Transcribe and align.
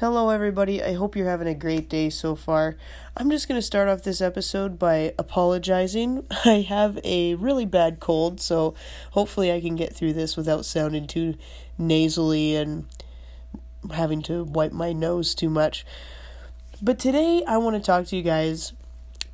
Hello, 0.00 0.30
everybody. 0.30 0.80
I 0.80 0.92
hope 0.92 1.16
you're 1.16 1.28
having 1.28 1.48
a 1.48 1.56
great 1.56 1.88
day 1.88 2.08
so 2.08 2.36
far. 2.36 2.76
I'm 3.16 3.30
just 3.30 3.48
going 3.48 3.58
to 3.58 3.66
start 3.66 3.88
off 3.88 4.04
this 4.04 4.20
episode 4.20 4.78
by 4.78 5.12
apologizing. 5.18 6.24
I 6.44 6.60
have 6.68 7.00
a 7.02 7.34
really 7.34 7.64
bad 7.64 7.98
cold, 7.98 8.40
so 8.40 8.76
hopefully 9.10 9.50
I 9.50 9.60
can 9.60 9.74
get 9.74 9.92
through 9.92 10.12
this 10.12 10.36
without 10.36 10.64
sounding 10.64 11.08
too 11.08 11.34
nasally 11.76 12.54
and 12.54 12.86
having 13.92 14.22
to 14.22 14.44
wipe 14.44 14.70
my 14.70 14.92
nose 14.92 15.34
too 15.34 15.50
much. 15.50 15.84
But 16.80 17.00
today 17.00 17.42
I 17.48 17.56
want 17.56 17.74
to 17.74 17.82
talk 17.82 18.06
to 18.06 18.16
you 18.16 18.22
guys 18.22 18.74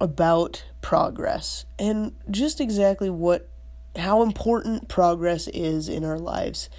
about 0.00 0.64
progress 0.80 1.66
and 1.78 2.14
just 2.30 2.58
exactly 2.58 3.10
what 3.10 3.50
how 3.96 4.22
important 4.22 4.88
progress 4.88 5.46
is 5.48 5.90
in 5.90 6.06
our 6.06 6.18
lives 6.18 6.70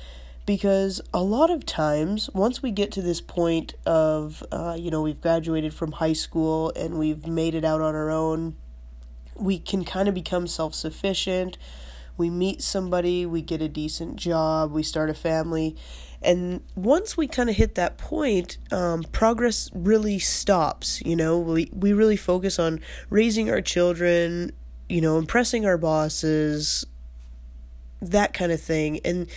because 0.46 1.02
a 1.14 1.24
lot 1.24 1.50
of 1.50 1.66
times 1.66 2.30
once 2.34 2.62
we 2.62 2.72
get 2.72 2.92
to 2.92 3.02
this 3.02 3.22
point 3.22 3.74
of 3.86 4.44
uh, 4.52 4.76
you 4.78 4.92
know 4.92 5.02
we've 5.02 5.22
graduated 5.22 5.74
from 5.74 5.94
high 5.94 6.14
school 6.14 6.72
and 6.76 7.00
we've 7.00 7.26
made 7.28 7.56
it 7.56 7.66
out 7.66 7.82
on 7.82 7.96
our 7.96 8.10
own 8.10 8.56
we 9.36 9.60
can 9.60 9.84
kind 9.84 10.08
of 10.08 10.14
become 10.14 10.48
self-sufficient. 10.48 11.58
We 12.18 12.30
meet 12.30 12.62
somebody 12.62 13.26
we 13.26 13.42
get 13.42 13.62
a 13.62 13.68
decent 13.68 14.18
job 14.18 14.72
we 14.72 14.84
start 14.84 15.10
a 15.10 15.14
family. 15.14 15.76
And 16.22 16.62
once 16.76 17.16
we 17.18 17.28
kind 17.28 17.50
of 17.50 17.56
hit 17.56 17.76
that 17.76 17.98
point 17.98 18.58
um, 18.72 19.04
progress 19.04 19.70
really 19.74 20.20
stops 20.20 21.02
you 21.06 21.16
know? 21.16 21.40
We, 21.40 21.70
we 21.74 21.94
really 21.94 22.18
focus 22.18 22.60
on 22.60 22.82
raising 23.10 23.50
our 23.50 23.62
children 23.62 24.52
you 24.88 25.02
know 25.02 25.18
impressing 25.18 25.66
our 25.66 25.78
bosses 25.78 26.86
that 28.02 28.34
kind 28.34 28.52
of 28.52 28.62
thing. 28.62 29.00
And 29.04 29.28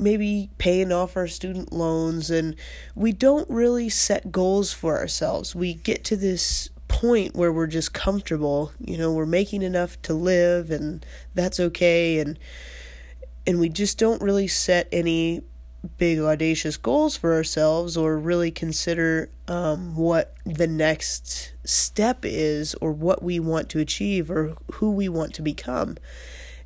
maybe 0.00 0.50
paying 0.58 0.92
off 0.92 1.16
our 1.16 1.26
student 1.26 1.72
loans 1.72 2.30
and 2.30 2.56
we 2.94 3.12
don't 3.12 3.48
really 3.50 3.88
set 3.88 4.32
goals 4.32 4.72
for 4.72 4.98
ourselves. 4.98 5.54
We 5.54 5.74
get 5.74 6.04
to 6.04 6.16
this 6.16 6.70
point 6.88 7.36
where 7.36 7.52
we're 7.52 7.66
just 7.66 7.92
comfortable, 7.92 8.72
you 8.80 8.98
know, 8.98 9.12
we're 9.12 9.26
making 9.26 9.62
enough 9.62 10.00
to 10.02 10.14
live 10.14 10.70
and 10.70 11.04
that's 11.34 11.60
okay 11.60 12.18
and 12.18 12.38
and 13.46 13.58
we 13.58 13.68
just 13.68 13.98
don't 13.98 14.20
really 14.20 14.46
set 14.46 14.86
any 14.92 15.42
big 15.96 16.18
audacious 16.18 16.76
goals 16.76 17.16
for 17.16 17.34
ourselves 17.34 17.96
or 17.96 18.18
really 18.18 18.50
consider 18.50 19.30
um, 19.48 19.96
what 19.96 20.34
the 20.44 20.66
next 20.66 21.52
step 21.64 22.18
is 22.22 22.74
or 22.76 22.92
what 22.92 23.22
we 23.22 23.40
want 23.40 23.68
to 23.70 23.78
achieve 23.78 24.30
or 24.30 24.56
who 24.74 24.90
we 24.90 25.08
want 25.08 25.34
to 25.34 25.42
become. 25.42 25.96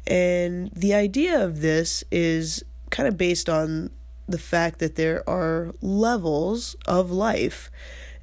And 0.07 0.71
the 0.73 0.95
idea 0.95 1.43
of 1.43 1.61
this 1.61 2.05
is 2.11 2.65
kind 2.95 3.09
of 3.09 3.19
based 3.19 3.49
on 3.49 3.91
the 4.29 4.39
fact 4.39 4.79
that 4.79 4.95
there 4.95 5.29
are 5.29 5.75
levels 5.83 6.77
of 6.87 7.11
life. 7.11 7.69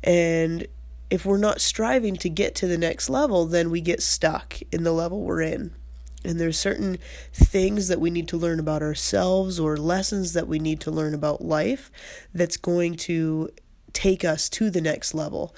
And 0.01 0.65
if 1.09 1.25
we're 1.25 1.37
not 1.37 1.59
striving 1.59 2.15
to 2.15 2.29
get 2.29 2.55
to 2.55 2.67
the 2.67 2.77
next 2.77 3.09
level, 3.09 3.45
then 3.45 3.69
we 3.69 3.81
get 3.81 4.01
stuck 4.01 4.59
in 4.71 4.83
the 4.83 4.93
level 4.93 5.23
we're 5.23 5.41
in. 5.41 5.75
And 6.23 6.39
there's 6.39 6.57
certain 6.57 6.99
things 7.33 7.89
that 7.89 7.99
we 7.99 8.09
need 8.09 8.29
to 8.29 8.37
learn 8.37 8.61
about 8.61 8.81
ourselves 8.81 9.59
or 9.59 9.75
lessons 9.75 10.31
that 10.33 10.47
we 10.47 10.57
need 10.57 10.79
to 10.81 10.91
learn 10.91 11.13
about 11.13 11.43
life 11.43 11.91
that's 12.33 12.55
going 12.55 12.95
to 12.95 13.49
take 13.91 14.23
us 14.23 14.47
to 14.51 14.69
the 14.69 14.79
next 14.79 15.13
level. 15.13 15.53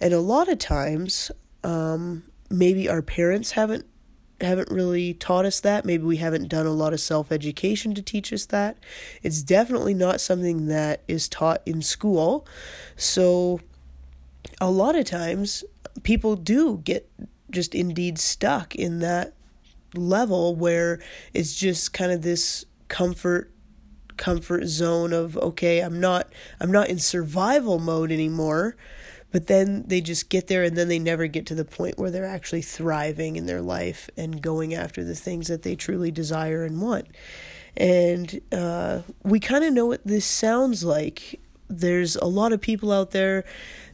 And 0.00 0.14
a 0.14 0.20
lot 0.20 0.48
of 0.48 0.58
times, 0.58 1.30
um, 1.62 2.22
maybe 2.48 2.88
our 2.88 3.02
parents 3.02 3.50
haven't 3.50 3.84
haven't 4.40 4.70
really 4.70 5.14
taught 5.14 5.46
us 5.46 5.60
that. 5.60 5.84
Maybe 5.84 6.04
we 6.04 6.18
haven't 6.18 6.48
done 6.48 6.66
a 6.66 6.72
lot 6.72 6.92
of 6.92 7.00
self 7.00 7.32
education 7.32 7.94
to 7.94 8.02
teach 8.02 8.32
us 8.32 8.46
that. 8.46 8.76
It's 9.22 9.42
definitely 9.42 9.94
not 9.94 10.20
something 10.20 10.66
that 10.66 11.02
is 11.08 11.28
taught 11.28 11.62
in 11.64 11.82
school. 11.82 12.46
So, 12.96 13.60
a 14.60 14.70
lot 14.70 14.96
of 14.96 15.04
times, 15.04 15.64
people 16.02 16.36
do 16.36 16.78
get 16.78 17.10
just 17.50 17.74
indeed 17.74 18.18
stuck 18.18 18.74
in 18.74 18.98
that 19.00 19.34
level 19.94 20.54
where 20.54 21.00
it's 21.32 21.54
just 21.54 21.92
kind 21.92 22.12
of 22.12 22.22
this 22.22 22.64
comfort 22.88 23.50
comfort 24.16 24.64
zone 24.64 25.12
of 25.12 25.36
okay 25.38 25.80
i'm 25.80 26.00
not 26.00 26.32
i'm 26.60 26.72
not 26.72 26.88
in 26.88 26.98
survival 26.98 27.78
mode 27.78 28.10
anymore 28.10 28.74
but 29.36 29.48
then 29.48 29.84
they 29.86 30.00
just 30.00 30.30
get 30.30 30.46
there 30.46 30.62
and 30.62 30.78
then 30.78 30.88
they 30.88 30.98
never 30.98 31.26
get 31.26 31.44
to 31.44 31.54
the 31.54 31.62
point 31.62 31.98
where 31.98 32.10
they're 32.10 32.24
actually 32.24 32.62
thriving 32.62 33.36
in 33.36 33.44
their 33.44 33.60
life 33.60 34.08
and 34.16 34.40
going 34.40 34.72
after 34.72 35.04
the 35.04 35.14
things 35.14 35.48
that 35.48 35.60
they 35.60 35.76
truly 35.76 36.10
desire 36.10 36.64
and 36.64 36.80
want. 36.80 37.06
And 37.76 38.40
uh, 38.50 39.02
we 39.24 39.38
kind 39.38 39.62
of 39.62 39.74
know 39.74 39.84
what 39.84 40.00
this 40.06 40.24
sounds 40.24 40.84
like. 40.84 41.38
There's 41.68 42.16
a 42.16 42.24
lot 42.24 42.54
of 42.54 42.62
people 42.62 42.90
out 42.90 43.10
there 43.10 43.44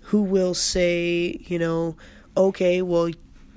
who 0.02 0.22
will 0.22 0.54
say, 0.54 1.36
you 1.48 1.58
know, 1.58 1.96
okay, 2.36 2.80
well, 2.80 3.10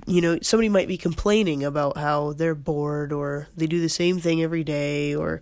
you 0.08 0.20
know, 0.20 0.40
somebody 0.42 0.68
might 0.68 0.88
be 0.88 0.98
complaining 0.98 1.62
about 1.62 1.98
how 1.98 2.32
they're 2.32 2.56
bored 2.56 3.12
or 3.12 3.46
they 3.56 3.68
do 3.68 3.80
the 3.80 3.88
same 3.88 4.18
thing 4.18 4.42
every 4.42 4.64
day 4.64 5.14
or 5.14 5.40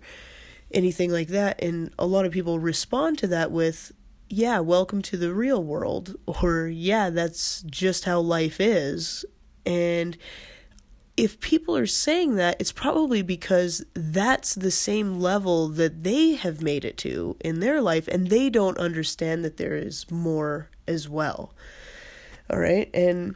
anything 0.69 1.11
like 1.11 1.29
that. 1.29 1.59
And 1.63 1.91
a 1.97 2.05
lot 2.05 2.25
of 2.25 2.31
people 2.31 2.59
respond 2.59 3.17
to 3.17 3.27
that 3.29 3.49
with, 3.49 3.93
yeah, 4.29 4.59
welcome 4.59 5.01
to 5.03 5.17
the 5.17 5.33
real 5.33 5.63
world, 5.63 6.15
or 6.25 6.67
yeah, 6.67 7.09
that's 7.09 7.61
just 7.63 8.05
how 8.05 8.19
life 8.19 8.59
is. 8.59 9.25
And 9.65 10.17
if 11.17 11.39
people 11.39 11.77
are 11.77 11.85
saying 11.85 12.35
that, 12.35 12.57
it's 12.59 12.71
probably 12.71 13.21
because 13.21 13.85
that's 13.93 14.55
the 14.55 14.71
same 14.71 15.19
level 15.19 15.69
that 15.69 16.03
they 16.03 16.33
have 16.33 16.61
made 16.61 16.83
it 16.83 16.97
to 16.99 17.37
in 17.39 17.59
their 17.59 17.81
life, 17.81 18.07
and 18.07 18.27
they 18.27 18.49
don't 18.49 18.77
understand 18.77 19.45
that 19.45 19.57
there 19.57 19.75
is 19.75 20.09
more 20.11 20.69
as 20.87 21.07
well. 21.07 21.53
All 22.49 22.59
right. 22.59 22.89
And 22.93 23.35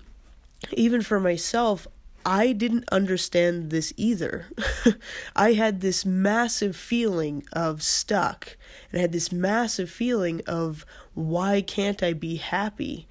even 0.73 1.01
for 1.01 1.19
myself, 1.19 1.87
I 2.25 2.51
didn't 2.51 2.85
understand 2.91 3.69
this 3.69 3.93
either. 3.97 4.47
I 5.35 5.53
had 5.53 5.81
this 5.81 6.05
massive 6.05 6.75
feeling 6.75 7.43
of 7.53 7.81
stuck, 7.81 8.57
and 8.91 8.99
I 8.99 9.01
had 9.01 9.11
this 9.11 9.31
massive 9.31 9.89
feeling 9.89 10.41
of 10.45 10.85
why 11.13 11.61
can't 11.61 12.03
I 12.03 12.13
be 12.13 12.35
happy? 12.35 13.07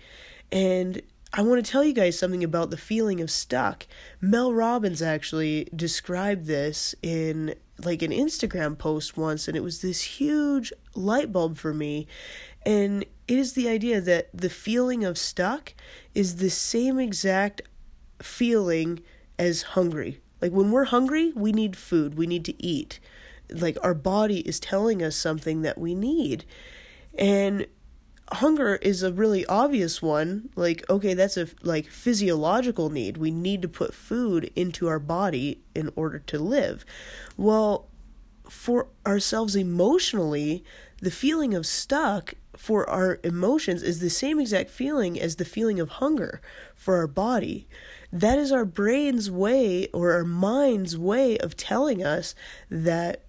And 0.52 1.02
I 1.32 1.42
want 1.42 1.64
to 1.64 1.70
tell 1.70 1.84
you 1.84 1.92
guys 1.92 2.18
something 2.18 2.42
about 2.42 2.70
the 2.70 2.76
feeling 2.76 3.20
of 3.20 3.30
stuck. 3.30 3.86
Mel 4.20 4.52
Robbins 4.52 5.02
actually 5.02 5.68
described 5.74 6.46
this 6.46 6.94
in 7.02 7.54
like 7.84 8.02
an 8.02 8.10
Instagram 8.10 8.76
post 8.76 9.16
once, 9.16 9.46
and 9.46 9.56
it 9.56 9.62
was 9.62 9.82
this 9.82 10.02
huge 10.02 10.72
light 10.94 11.32
bulb 11.32 11.56
for 11.56 11.74
me. 11.74 12.06
And 12.64 13.04
it 13.28 13.38
is 13.38 13.52
the 13.52 13.68
idea 13.68 14.00
that 14.00 14.30
the 14.32 14.50
feeling 14.50 15.04
of 15.04 15.18
stuck 15.18 15.74
is 16.14 16.36
the 16.36 16.50
same 16.50 16.98
exact 16.98 17.62
feeling 18.20 19.00
as 19.38 19.62
hungry. 19.62 20.20
Like 20.40 20.52
when 20.52 20.70
we're 20.70 20.84
hungry, 20.84 21.32
we 21.34 21.52
need 21.52 21.76
food, 21.76 22.16
we 22.16 22.26
need 22.26 22.44
to 22.46 22.62
eat. 22.62 23.00
Like 23.50 23.78
our 23.82 23.94
body 23.94 24.40
is 24.40 24.60
telling 24.60 25.02
us 25.02 25.16
something 25.16 25.62
that 25.62 25.78
we 25.78 25.94
need. 25.94 26.44
And 27.18 27.66
hunger 28.32 28.76
is 28.76 29.02
a 29.02 29.12
really 29.12 29.46
obvious 29.46 30.02
one. 30.02 30.50
Like 30.54 30.88
okay, 30.90 31.14
that's 31.14 31.36
a 31.36 31.48
like 31.62 31.86
physiological 31.86 32.90
need. 32.90 33.16
We 33.16 33.30
need 33.30 33.62
to 33.62 33.68
put 33.68 33.94
food 33.94 34.50
into 34.54 34.86
our 34.86 34.98
body 34.98 35.60
in 35.74 35.90
order 35.96 36.18
to 36.20 36.38
live. 36.38 36.84
Well, 37.36 37.88
for 38.48 38.88
ourselves 39.06 39.56
emotionally, 39.56 40.64
the 41.00 41.10
feeling 41.10 41.54
of 41.54 41.66
stuck 41.66 42.34
for 42.56 42.88
our 42.88 43.20
emotions 43.22 43.82
is 43.82 44.00
the 44.00 44.10
same 44.10 44.40
exact 44.40 44.70
feeling 44.70 45.20
as 45.20 45.36
the 45.36 45.44
feeling 45.44 45.78
of 45.78 45.88
hunger 45.90 46.40
for 46.74 46.96
our 46.96 47.06
body. 47.06 47.68
That 48.12 48.38
is 48.38 48.52
our 48.52 48.64
brain's 48.64 49.30
way 49.30 49.88
or 49.88 50.12
our 50.12 50.24
mind's 50.24 50.96
way 50.96 51.36
of 51.38 51.56
telling 51.56 52.02
us 52.02 52.34
that 52.70 53.24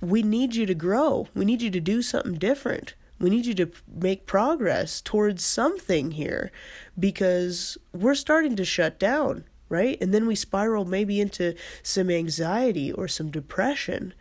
we 0.00 0.22
need 0.22 0.54
you 0.54 0.66
to 0.66 0.74
grow. 0.74 1.28
We 1.34 1.44
need 1.44 1.62
you 1.62 1.70
to 1.70 1.80
do 1.80 2.02
something 2.02 2.34
different. 2.34 2.94
We 3.20 3.30
need 3.30 3.46
you 3.46 3.54
to 3.54 3.70
make 3.86 4.26
progress 4.26 5.00
towards 5.00 5.44
something 5.44 6.12
here 6.12 6.50
because 6.98 7.78
we're 7.92 8.16
starting 8.16 8.56
to 8.56 8.64
shut 8.64 8.98
down, 8.98 9.44
right? 9.68 9.96
And 10.00 10.12
then 10.12 10.26
we 10.26 10.34
spiral 10.34 10.84
maybe 10.84 11.20
into 11.20 11.54
some 11.82 12.10
anxiety 12.10 12.90
or 12.90 13.06
some 13.06 13.30
depression 13.30 14.12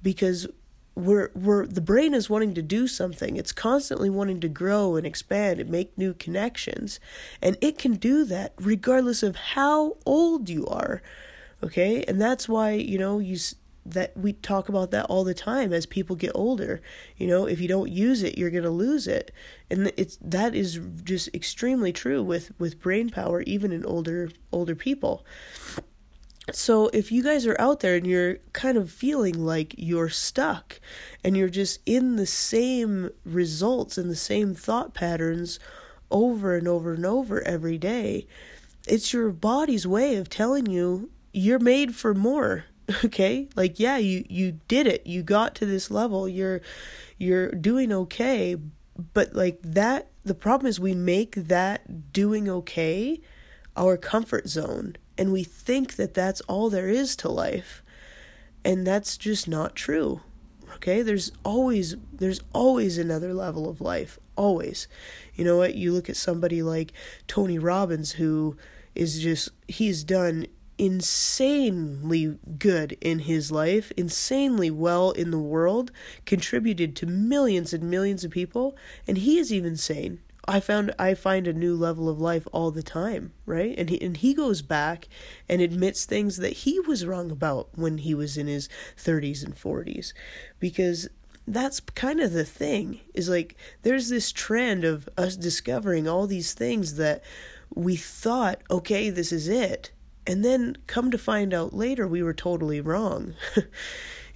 because 0.00 0.46
we're 0.96 1.30
we're 1.34 1.66
the 1.66 1.82
brain 1.82 2.14
is 2.14 2.30
wanting 2.30 2.54
to 2.54 2.62
do 2.62 2.88
something. 2.88 3.36
It's 3.36 3.52
constantly 3.52 4.08
wanting 4.08 4.40
to 4.40 4.48
grow 4.48 4.96
and 4.96 5.06
expand 5.06 5.60
and 5.60 5.70
make 5.70 5.96
new 5.96 6.14
connections. 6.14 6.98
And 7.42 7.56
it 7.60 7.78
can 7.78 7.94
do 7.94 8.24
that 8.24 8.54
regardless 8.58 9.22
of 9.22 9.36
how 9.36 9.98
old 10.06 10.48
you 10.48 10.66
are. 10.66 11.02
Okay? 11.62 12.02
And 12.08 12.20
that's 12.20 12.48
why 12.48 12.72
you 12.72 12.98
know 12.98 13.18
you 13.18 13.36
that 13.84 14.16
we 14.16 14.32
talk 14.32 14.68
about 14.68 14.90
that 14.90 15.04
all 15.04 15.22
the 15.22 15.34
time 15.34 15.72
as 15.72 15.86
people 15.86 16.16
get 16.16 16.32
older. 16.34 16.80
You 17.18 17.26
know 17.26 17.46
if 17.46 17.60
you 17.60 17.68
don't 17.68 17.92
use 17.92 18.22
it 18.22 18.38
you're 18.38 18.50
going 18.50 18.64
to 18.64 18.70
lose 18.70 19.06
it. 19.06 19.30
And 19.70 19.92
it's 19.98 20.16
that 20.22 20.54
is 20.54 20.80
just 21.04 21.28
extremely 21.34 21.92
true 21.92 22.22
with 22.22 22.58
with 22.58 22.80
brain 22.80 23.10
power 23.10 23.42
even 23.42 23.70
in 23.70 23.84
older 23.84 24.30
older 24.50 24.74
people 24.74 25.26
So 26.52 26.88
if 26.92 27.10
you 27.10 27.24
guys 27.24 27.44
are 27.46 27.60
out 27.60 27.80
there 27.80 27.96
and 27.96 28.06
you're 28.06 28.36
kind 28.52 28.78
of 28.78 28.90
feeling 28.90 29.44
like 29.44 29.74
you're 29.76 30.08
stuck 30.08 30.80
and 31.24 31.36
you're 31.36 31.48
just 31.48 31.80
in 31.84 32.16
the 32.16 32.26
same 32.26 33.10
results 33.24 33.98
and 33.98 34.08
the 34.08 34.16
same 34.16 34.54
thought 34.54 34.94
patterns 34.94 35.58
over 36.08 36.56
and 36.56 36.68
over 36.68 36.94
and 36.94 37.04
over 37.04 37.42
every 37.42 37.78
day, 37.78 38.28
it's 38.86 39.12
your 39.12 39.30
body's 39.30 39.88
way 39.88 40.14
of 40.14 40.28
telling 40.30 40.66
you 40.66 41.10
you're 41.32 41.58
made 41.58 41.94
for 41.94 42.14
more. 42.14 42.64
Okay? 43.04 43.48
Like 43.56 43.80
yeah, 43.80 43.96
you 43.96 44.24
you 44.28 44.60
did 44.68 44.86
it. 44.86 45.04
You 45.04 45.24
got 45.24 45.56
to 45.56 45.66
this 45.66 45.90
level. 45.90 46.28
You're 46.28 46.60
you're 47.18 47.50
doing 47.50 47.92
okay, 47.92 48.56
but 49.12 49.34
like 49.34 49.58
that 49.62 50.12
the 50.24 50.36
problem 50.36 50.68
is 50.68 50.78
we 50.78 50.94
make 50.94 51.34
that 51.34 52.12
doing 52.12 52.48
okay 52.48 53.20
our 53.76 53.96
comfort 53.96 54.48
zone 54.48 54.96
and 55.18 55.32
we 55.32 55.44
think 55.44 55.96
that 55.96 56.14
that's 56.14 56.40
all 56.42 56.70
there 56.70 56.88
is 56.88 57.16
to 57.16 57.28
life. 57.28 57.82
And 58.64 58.86
that's 58.86 59.16
just 59.16 59.48
not 59.48 59.74
true. 59.76 60.20
Okay? 60.74 61.02
There's 61.02 61.32
always 61.44 61.96
there's 62.12 62.40
always 62.52 62.98
another 62.98 63.32
level 63.32 63.68
of 63.68 63.80
life. 63.80 64.18
Always. 64.36 64.88
You 65.34 65.44
know 65.44 65.56
what? 65.56 65.74
You 65.74 65.92
look 65.92 66.10
at 66.10 66.16
somebody 66.16 66.62
like 66.62 66.92
Tony 67.26 67.58
Robbins 67.58 68.12
who 68.12 68.56
is 68.94 69.22
just 69.22 69.50
he's 69.68 70.04
done 70.04 70.46
insanely 70.78 72.38
good 72.58 72.98
in 73.00 73.20
his 73.20 73.50
life, 73.50 73.92
insanely 73.96 74.70
well 74.70 75.10
in 75.12 75.30
the 75.30 75.38
world, 75.38 75.90
contributed 76.26 76.94
to 76.96 77.06
millions 77.06 77.72
and 77.72 77.84
millions 77.84 78.24
of 78.24 78.30
people, 78.30 78.76
and 79.06 79.18
he 79.18 79.38
is 79.38 79.52
even 79.52 79.76
sane. 79.76 80.20
I 80.48 80.60
found 80.60 80.94
I 80.98 81.14
find 81.14 81.46
a 81.46 81.52
new 81.52 81.74
level 81.74 82.08
of 82.08 82.20
life 82.20 82.46
all 82.52 82.70
the 82.70 82.82
time, 82.82 83.32
right? 83.46 83.74
And 83.76 83.90
he 83.90 84.00
and 84.00 84.16
he 84.16 84.32
goes 84.32 84.62
back 84.62 85.08
and 85.48 85.60
admits 85.60 86.04
things 86.04 86.36
that 86.36 86.52
he 86.52 86.78
was 86.80 87.04
wrong 87.04 87.30
about 87.30 87.68
when 87.74 87.98
he 87.98 88.14
was 88.14 88.36
in 88.36 88.46
his 88.46 88.68
30s 88.96 89.44
and 89.44 89.56
40s 89.56 90.12
because 90.60 91.08
that's 91.48 91.80
kind 91.80 92.20
of 92.20 92.32
the 92.32 92.44
thing 92.44 93.00
is 93.14 93.28
like 93.28 93.56
there's 93.82 94.08
this 94.08 94.32
trend 94.32 94.84
of 94.84 95.08
us 95.16 95.36
discovering 95.36 96.08
all 96.08 96.26
these 96.26 96.54
things 96.54 96.96
that 96.96 97.22
we 97.74 97.96
thought 97.96 98.62
okay 98.70 99.10
this 99.10 99.32
is 99.32 99.48
it. 99.48 99.90
And 100.28 100.44
then 100.44 100.76
come 100.88 101.12
to 101.12 101.18
find 101.18 101.54
out 101.54 101.72
later 101.72 102.06
we 102.06 102.22
were 102.22 102.34
totally 102.34 102.80
wrong. 102.80 103.34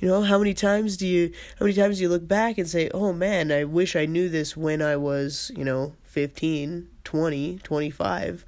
You 0.00 0.08
know, 0.08 0.22
how 0.22 0.38
many 0.38 0.54
times 0.54 0.96
do 0.96 1.06
you 1.06 1.30
how 1.58 1.66
many 1.66 1.74
times 1.74 1.98
do 1.98 2.02
you 2.04 2.08
look 2.08 2.26
back 2.26 2.56
and 2.56 2.66
say, 2.66 2.88
"Oh 2.94 3.12
man, 3.12 3.52
I 3.52 3.64
wish 3.64 3.94
I 3.94 4.06
knew 4.06 4.30
this 4.30 4.56
when 4.56 4.80
I 4.80 4.96
was, 4.96 5.52
you 5.54 5.62
know, 5.62 5.92
15, 6.10 6.88
20, 7.04 7.58
25." 7.62 8.44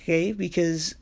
Okay? 0.00 0.32
Because 0.32 0.94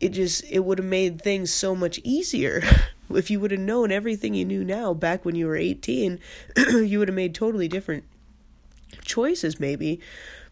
it 0.00 0.10
just 0.10 0.42
it 0.50 0.60
would 0.60 0.78
have 0.78 0.86
made 0.86 1.20
things 1.20 1.52
so 1.52 1.74
much 1.74 2.00
easier. 2.02 2.62
if 3.10 3.30
you 3.30 3.38
would 3.38 3.50
have 3.50 3.60
known 3.60 3.92
everything 3.92 4.34
you 4.34 4.44
knew 4.44 4.64
now 4.64 4.94
back 4.94 5.24
when 5.24 5.34
you 5.36 5.46
were 5.46 5.56
18, 5.56 6.18
you 6.82 6.98
would 6.98 7.08
have 7.08 7.14
made 7.14 7.34
totally 7.34 7.68
different 7.68 8.04
choices 9.04 9.60
maybe. 9.60 10.00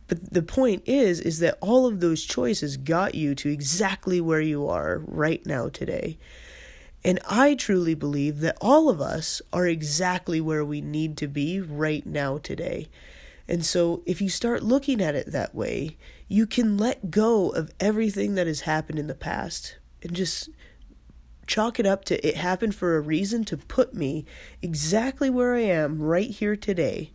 But 0.06 0.32
the 0.32 0.42
point 0.42 0.82
is 0.86 1.20
is 1.20 1.38
that 1.38 1.58
all 1.60 1.86
of 1.86 2.00
those 2.00 2.24
choices 2.24 2.76
got 2.76 3.14
you 3.14 3.34
to 3.36 3.50
exactly 3.50 4.20
where 4.20 4.40
you 4.40 4.68
are 4.68 4.98
right 5.06 5.44
now 5.46 5.68
today. 5.68 6.18
And 7.02 7.18
I 7.28 7.54
truly 7.54 7.94
believe 7.94 8.40
that 8.40 8.58
all 8.60 8.90
of 8.90 9.00
us 9.00 9.40
are 9.52 9.66
exactly 9.66 10.40
where 10.40 10.64
we 10.64 10.80
need 10.80 11.16
to 11.18 11.28
be 11.28 11.60
right 11.60 12.04
now 12.04 12.38
today. 12.38 12.88
And 13.50 13.66
so, 13.66 14.04
if 14.06 14.22
you 14.22 14.28
start 14.28 14.62
looking 14.62 15.02
at 15.02 15.16
it 15.16 15.32
that 15.32 15.56
way, 15.56 15.96
you 16.28 16.46
can 16.46 16.78
let 16.78 17.10
go 17.10 17.50
of 17.50 17.72
everything 17.80 18.36
that 18.36 18.46
has 18.46 18.60
happened 18.60 19.00
in 19.00 19.08
the 19.08 19.14
past 19.14 19.76
and 20.02 20.14
just 20.14 20.50
chalk 21.48 21.80
it 21.80 21.84
up 21.84 22.04
to 22.04 22.26
it 22.26 22.36
happened 22.36 22.76
for 22.76 22.96
a 22.96 23.00
reason 23.00 23.44
to 23.44 23.56
put 23.56 23.92
me 23.92 24.24
exactly 24.62 25.28
where 25.28 25.56
I 25.56 25.62
am 25.62 26.00
right 26.00 26.30
here 26.30 26.54
today. 26.54 27.10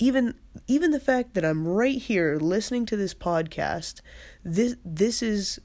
Even 0.00 0.34
even 0.66 0.90
the 0.90 0.98
fact 0.98 1.34
that 1.34 1.44
I'm 1.44 1.68
right 1.68 1.98
here 1.98 2.38
listening 2.40 2.84
to 2.86 2.96
this 2.96 3.14
podcast, 3.14 4.00
this 4.44 4.74
this 4.84 5.22
is 5.22 5.60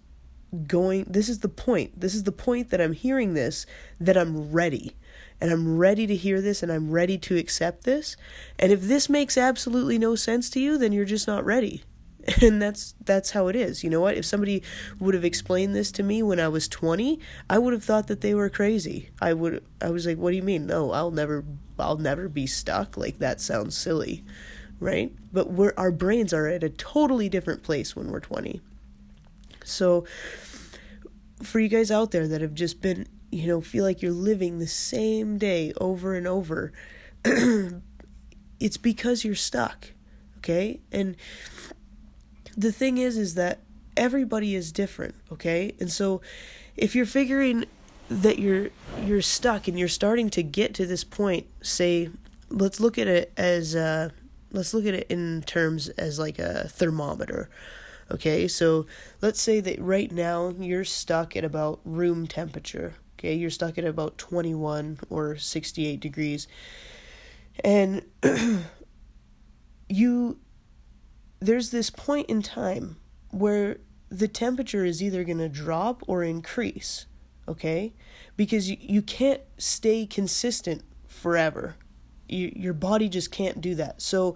going 0.67 1.05
this 1.09 1.27
is 1.27 1.39
the 1.39 1.49
point 1.49 1.99
this 1.99 2.13
is 2.13 2.25
the 2.25 2.31
point 2.31 2.69
that 2.69 2.79
i'm 2.79 2.93
hearing 2.93 3.33
this 3.33 3.65
that 3.99 4.15
i'm 4.15 4.51
ready 4.51 4.95
and 5.43 5.51
i'm 5.51 5.77
ready 5.77 6.07
to 6.07 6.15
hear 6.15 6.41
this 6.41 6.63
and 6.63 6.71
i'm 6.71 6.89
ready 6.89 7.17
to 7.17 7.37
accept 7.37 7.83
this. 7.83 8.15
And 8.57 8.71
if 8.71 8.81
this 8.81 9.09
makes 9.09 9.37
absolutely 9.37 9.99
no 9.99 10.15
sense 10.15 10.49
to 10.51 10.59
you 10.59 10.77
then 10.77 10.93
you're 10.93 11.05
just 11.05 11.27
not 11.27 11.45
ready. 11.45 11.83
And 12.41 12.61
that's 12.61 12.95
that's 13.03 13.31
how 13.31 13.49
it 13.49 13.55
is. 13.55 13.83
You 13.83 13.89
know 13.89 13.99
what? 13.99 14.15
If 14.15 14.23
somebody 14.25 14.63
would 14.97 15.13
have 15.13 15.25
explained 15.25 15.75
this 15.75 15.91
to 15.91 16.03
me 16.03 16.23
when 16.23 16.39
i 16.39 16.47
was 16.47 16.69
20 16.69 17.19
i 17.49 17.57
would 17.57 17.73
have 17.73 17.83
thought 17.83 18.07
that 18.07 18.21
they 18.21 18.33
were 18.33 18.49
crazy. 18.49 19.09
I 19.21 19.33
would 19.33 19.63
i 19.81 19.89
was 19.89 20.07
like 20.07 20.17
what 20.17 20.31
do 20.31 20.37
you 20.37 20.43
mean? 20.43 20.65
No 20.65 20.91
i'll 20.91 21.11
never 21.11 21.43
i'll 21.77 21.97
never 21.97 22.29
be 22.29 22.47
stuck. 22.47 22.95
Like 22.97 23.19
that 23.19 23.41
sounds 23.41 23.77
silly 23.77 24.23
right? 24.79 25.13
But 25.31 25.51
we're 25.51 25.73
our 25.77 25.91
brains 25.91 26.33
are 26.33 26.47
at 26.47 26.63
a 26.63 26.69
totally 26.69 27.29
different 27.29 27.63
place 27.63 27.95
when 27.95 28.09
we're 28.09 28.19
20 28.19 28.61
so, 29.63 30.05
for 31.41 31.59
you 31.59 31.67
guys 31.67 31.91
out 31.91 32.11
there 32.11 32.27
that 32.27 32.41
have 32.41 32.53
just 32.53 32.81
been, 32.81 33.07
you 33.33 33.47
know, 33.47 33.61
feel 33.61 33.83
like 33.83 34.01
you're 34.01 34.11
living 34.11 34.59
the 34.59 34.67
same 34.67 35.37
day 35.37 35.73
over 35.79 36.15
and 36.15 36.27
over, 36.27 36.71
it's 38.59 38.77
because 38.77 39.25
you're 39.25 39.35
stuck, 39.35 39.91
okay? 40.37 40.81
And 40.91 41.15
the 42.55 42.71
thing 42.71 42.97
is, 42.97 43.17
is 43.17 43.35
that 43.35 43.59
everybody 43.97 44.55
is 44.55 44.71
different, 44.71 45.15
okay? 45.31 45.75
And 45.79 45.91
so, 45.91 46.21
if 46.75 46.95
you're 46.95 47.05
figuring 47.05 47.65
that 48.09 48.39
you're 48.39 48.69
you're 49.05 49.21
stuck 49.21 49.67
and 49.67 49.77
you're 49.79 49.87
starting 49.87 50.29
to 50.31 50.43
get 50.43 50.73
to 50.75 50.85
this 50.85 51.03
point, 51.03 51.47
say, 51.61 52.09
let's 52.49 52.79
look 52.79 52.97
at 52.97 53.07
it 53.07 53.31
as 53.37 53.75
uh, 53.75 54.09
let's 54.51 54.73
look 54.73 54.85
at 54.85 54.93
it 54.93 55.07
in 55.09 55.41
terms 55.43 55.89
as 55.89 56.19
like 56.19 56.39
a 56.39 56.67
thermometer 56.67 57.49
Okay, 58.11 58.47
so 58.47 58.85
let's 59.21 59.41
say 59.41 59.59
that 59.61 59.81
right 59.81 60.11
now 60.11 60.53
you're 60.59 60.83
stuck 60.83 61.35
at 61.35 61.43
about 61.43 61.79
room 61.83 62.27
temperature. 62.27 62.93
Okay, 63.23 63.35
you're 63.35 63.49
stuck 63.49 63.77
at 63.77 63.85
about 63.85 64.17
21 64.17 64.99
or 65.09 65.37
68 65.37 66.01
degrees. 66.01 66.45
And 67.63 68.03
you, 69.89 70.39
there's 71.39 71.71
this 71.71 71.89
point 71.89 72.29
in 72.29 72.41
time 72.41 72.97
where 73.31 73.77
the 74.09 74.27
temperature 74.27 74.83
is 74.83 75.01
either 75.01 75.23
going 75.23 75.37
to 75.37 75.47
drop 75.47 76.03
or 76.05 76.21
increase. 76.21 77.05
Okay, 77.47 77.93
because 78.35 78.69
you, 78.69 78.75
you 78.79 79.01
can't 79.01 79.41
stay 79.57 80.05
consistent 80.05 80.83
forever. 81.07 81.75
You, 82.27 82.51
your 82.53 82.73
body 82.73 83.07
just 83.07 83.31
can't 83.31 83.61
do 83.61 83.73
that. 83.75 84.01
So 84.01 84.35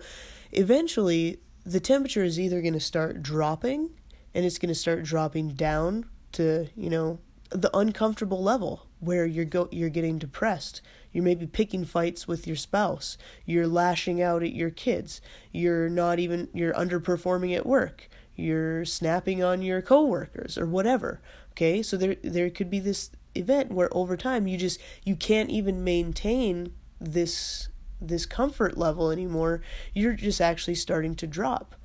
eventually, 0.53 1.39
the 1.65 1.81
temperature 1.81 2.23
is 2.23 2.39
either 2.39 2.61
going 2.61 2.73
to 2.73 2.79
start 2.79 3.21
dropping 3.21 3.89
and 4.33 4.45
it's 4.45 4.57
going 4.57 4.69
to 4.69 4.75
start 4.75 5.03
dropping 5.03 5.55
down 5.55 6.05
to, 6.33 6.67
you 6.75 6.89
know, 6.89 7.19
the 7.49 7.75
uncomfortable 7.75 8.41
level 8.41 8.87
where 8.99 9.25
you're 9.25 9.45
go 9.45 9.69
you're 9.71 9.89
getting 9.89 10.17
depressed. 10.17 10.81
You're 11.11 11.23
maybe 11.23 11.47
picking 11.47 11.85
fights 11.85 12.27
with 12.27 12.45
your 12.45 12.55
spouse. 12.55 13.17
You're 13.45 13.67
lashing 13.67 14.21
out 14.21 14.43
at 14.43 14.53
your 14.53 14.69
kids. 14.69 15.21
You're 15.51 15.89
not 15.89 16.19
even 16.19 16.49
you're 16.53 16.73
underperforming 16.73 17.55
at 17.55 17.65
work. 17.65 18.09
You're 18.35 18.85
snapping 18.85 19.43
on 19.43 19.61
your 19.61 19.81
coworkers 19.81 20.57
or 20.57 20.65
whatever. 20.65 21.21
Okay? 21.51 21.81
So 21.81 21.97
there 21.97 22.15
there 22.23 22.49
could 22.49 22.69
be 22.69 22.79
this 22.79 23.11
event 23.35 23.71
where 23.71 23.89
over 23.91 24.17
time 24.17 24.47
you 24.47 24.57
just 24.57 24.79
you 25.03 25.15
can't 25.15 25.49
even 25.49 25.83
maintain 25.83 26.73
this 26.99 27.69
this 27.99 28.25
comfort 28.25 28.77
level 28.77 29.09
anymore. 29.09 29.61
You're 29.93 30.13
just 30.13 30.41
actually 30.41 30.75
starting 30.75 31.15
to 31.15 31.27
drop. 31.27 31.75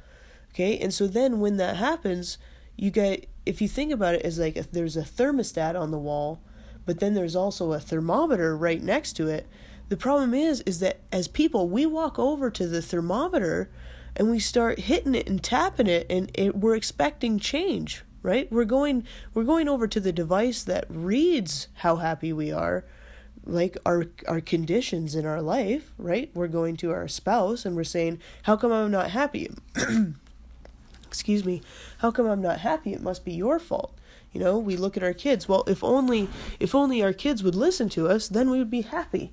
Okay? 0.52 0.78
And 0.78 0.92
so 0.92 1.06
then 1.06 1.40
when 1.40 1.56
that 1.56 1.76
happens, 1.76 2.36
you 2.76 2.90
get 2.90 3.26
if 3.44 3.60
you 3.60 3.68
think 3.68 3.92
about 3.92 4.14
it 4.14 4.22
as 4.22 4.38
like 4.38 4.56
if 4.56 4.70
there's 4.70 4.96
a 4.96 5.02
thermostat 5.02 5.78
on 5.78 5.90
the 5.90 5.98
wall, 5.98 6.40
but 6.86 7.00
then 7.00 7.14
there's 7.14 7.36
also 7.36 7.72
a 7.72 7.80
thermometer 7.80 8.56
right 8.56 8.82
next 8.82 9.14
to 9.14 9.28
it. 9.28 9.46
The 9.88 9.96
problem 9.96 10.32
is 10.34 10.60
is 10.62 10.80
that 10.80 11.00
as 11.10 11.28
people, 11.28 11.68
we 11.68 11.86
walk 11.86 12.18
over 12.18 12.50
to 12.50 12.66
the 12.66 12.82
thermometer 12.82 13.70
and 14.16 14.30
we 14.30 14.38
start 14.38 14.80
hitting 14.80 15.14
it 15.14 15.28
and 15.28 15.42
tapping 15.42 15.86
it 15.86 16.06
and 16.08 16.30
it, 16.34 16.56
we're 16.56 16.76
expecting 16.76 17.38
change, 17.38 18.02
right? 18.22 18.50
We're 18.50 18.64
going 18.64 19.04
we're 19.34 19.44
going 19.44 19.68
over 19.68 19.86
to 19.86 20.00
the 20.00 20.12
device 20.12 20.62
that 20.64 20.86
reads 20.88 21.68
how 21.76 21.96
happy 21.96 22.32
we 22.32 22.52
are 22.52 22.84
like 23.44 23.76
our 23.84 24.06
our 24.28 24.40
conditions 24.40 25.14
in 25.14 25.26
our 25.26 25.42
life, 25.42 25.92
right? 25.98 26.30
We're 26.34 26.48
going 26.48 26.76
to 26.78 26.90
our 26.92 27.08
spouse 27.08 27.64
and 27.64 27.74
we're 27.76 27.84
saying, 27.84 28.20
"How 28.44 28.56
come 28.56 28.72
I'm 28.72 28.90
not 28.90 29.10
happy?" 29.10 29.50
Excuse 31.06 31.44
me. 31.44 31.60
How 32.02 32.10
come 32.10 32.26
I'm 32.26 32.42
not 32.42 32.58
happy? 32.58 32.92
It 32.92 33.00
must 33.00 33.24
be 33.24 33.32
your 33.32 33.60
fault. 33.60 33.96
You 34.32 34.40
know, 34.40 34.58
we 34.58 34.76
look 34.76 34.96
at 34.96 35.04
our 35.04 35.12
kids. 35.12 35.48
Well, 35.48 35.62
if 35.68 35.84
only 35.84 36.28
if 36.58 36.74
only 36.74 37.00
our 37.00 37.12
kids 37.12 37.44
would 37.44 37.54
listen 37.54 37.88
to 37.90 38.08
us, 38.08 38.26
then 38.26 38.50
we 38.50 38.58
would 38.58 38.70
be 38.70 38.80
happy. 38.80 39.32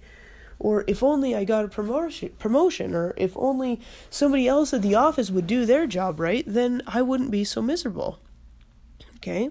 Or 0.60 0.84
if 0.86 1.02
only 1.02 1.36
I 1.36 1.46
got 1.46 1.66
a 1.66 1.68
promotion 1.68 2.30
promotion 2.38 2.94
or 2.94 3.16
if 3.18 3.36
only 3.36 3.82
somebody 4.12 4.48
else 4.48 4.72
at 4.72 4.84
the 4.84 4.94
office 4.94 5.32
would 5.32 5.48
do 5.48 5.66
their 5.66 5.88
job 5.88 6.20
right, 6.20 6.44
then 6.46 6.84
I 6.86 7.02
wouldn't 7.02 7.32
be 7.32 7.44
so 7.44 7.60
miserable. 7.60 8.20
Okay? 9.16 9.50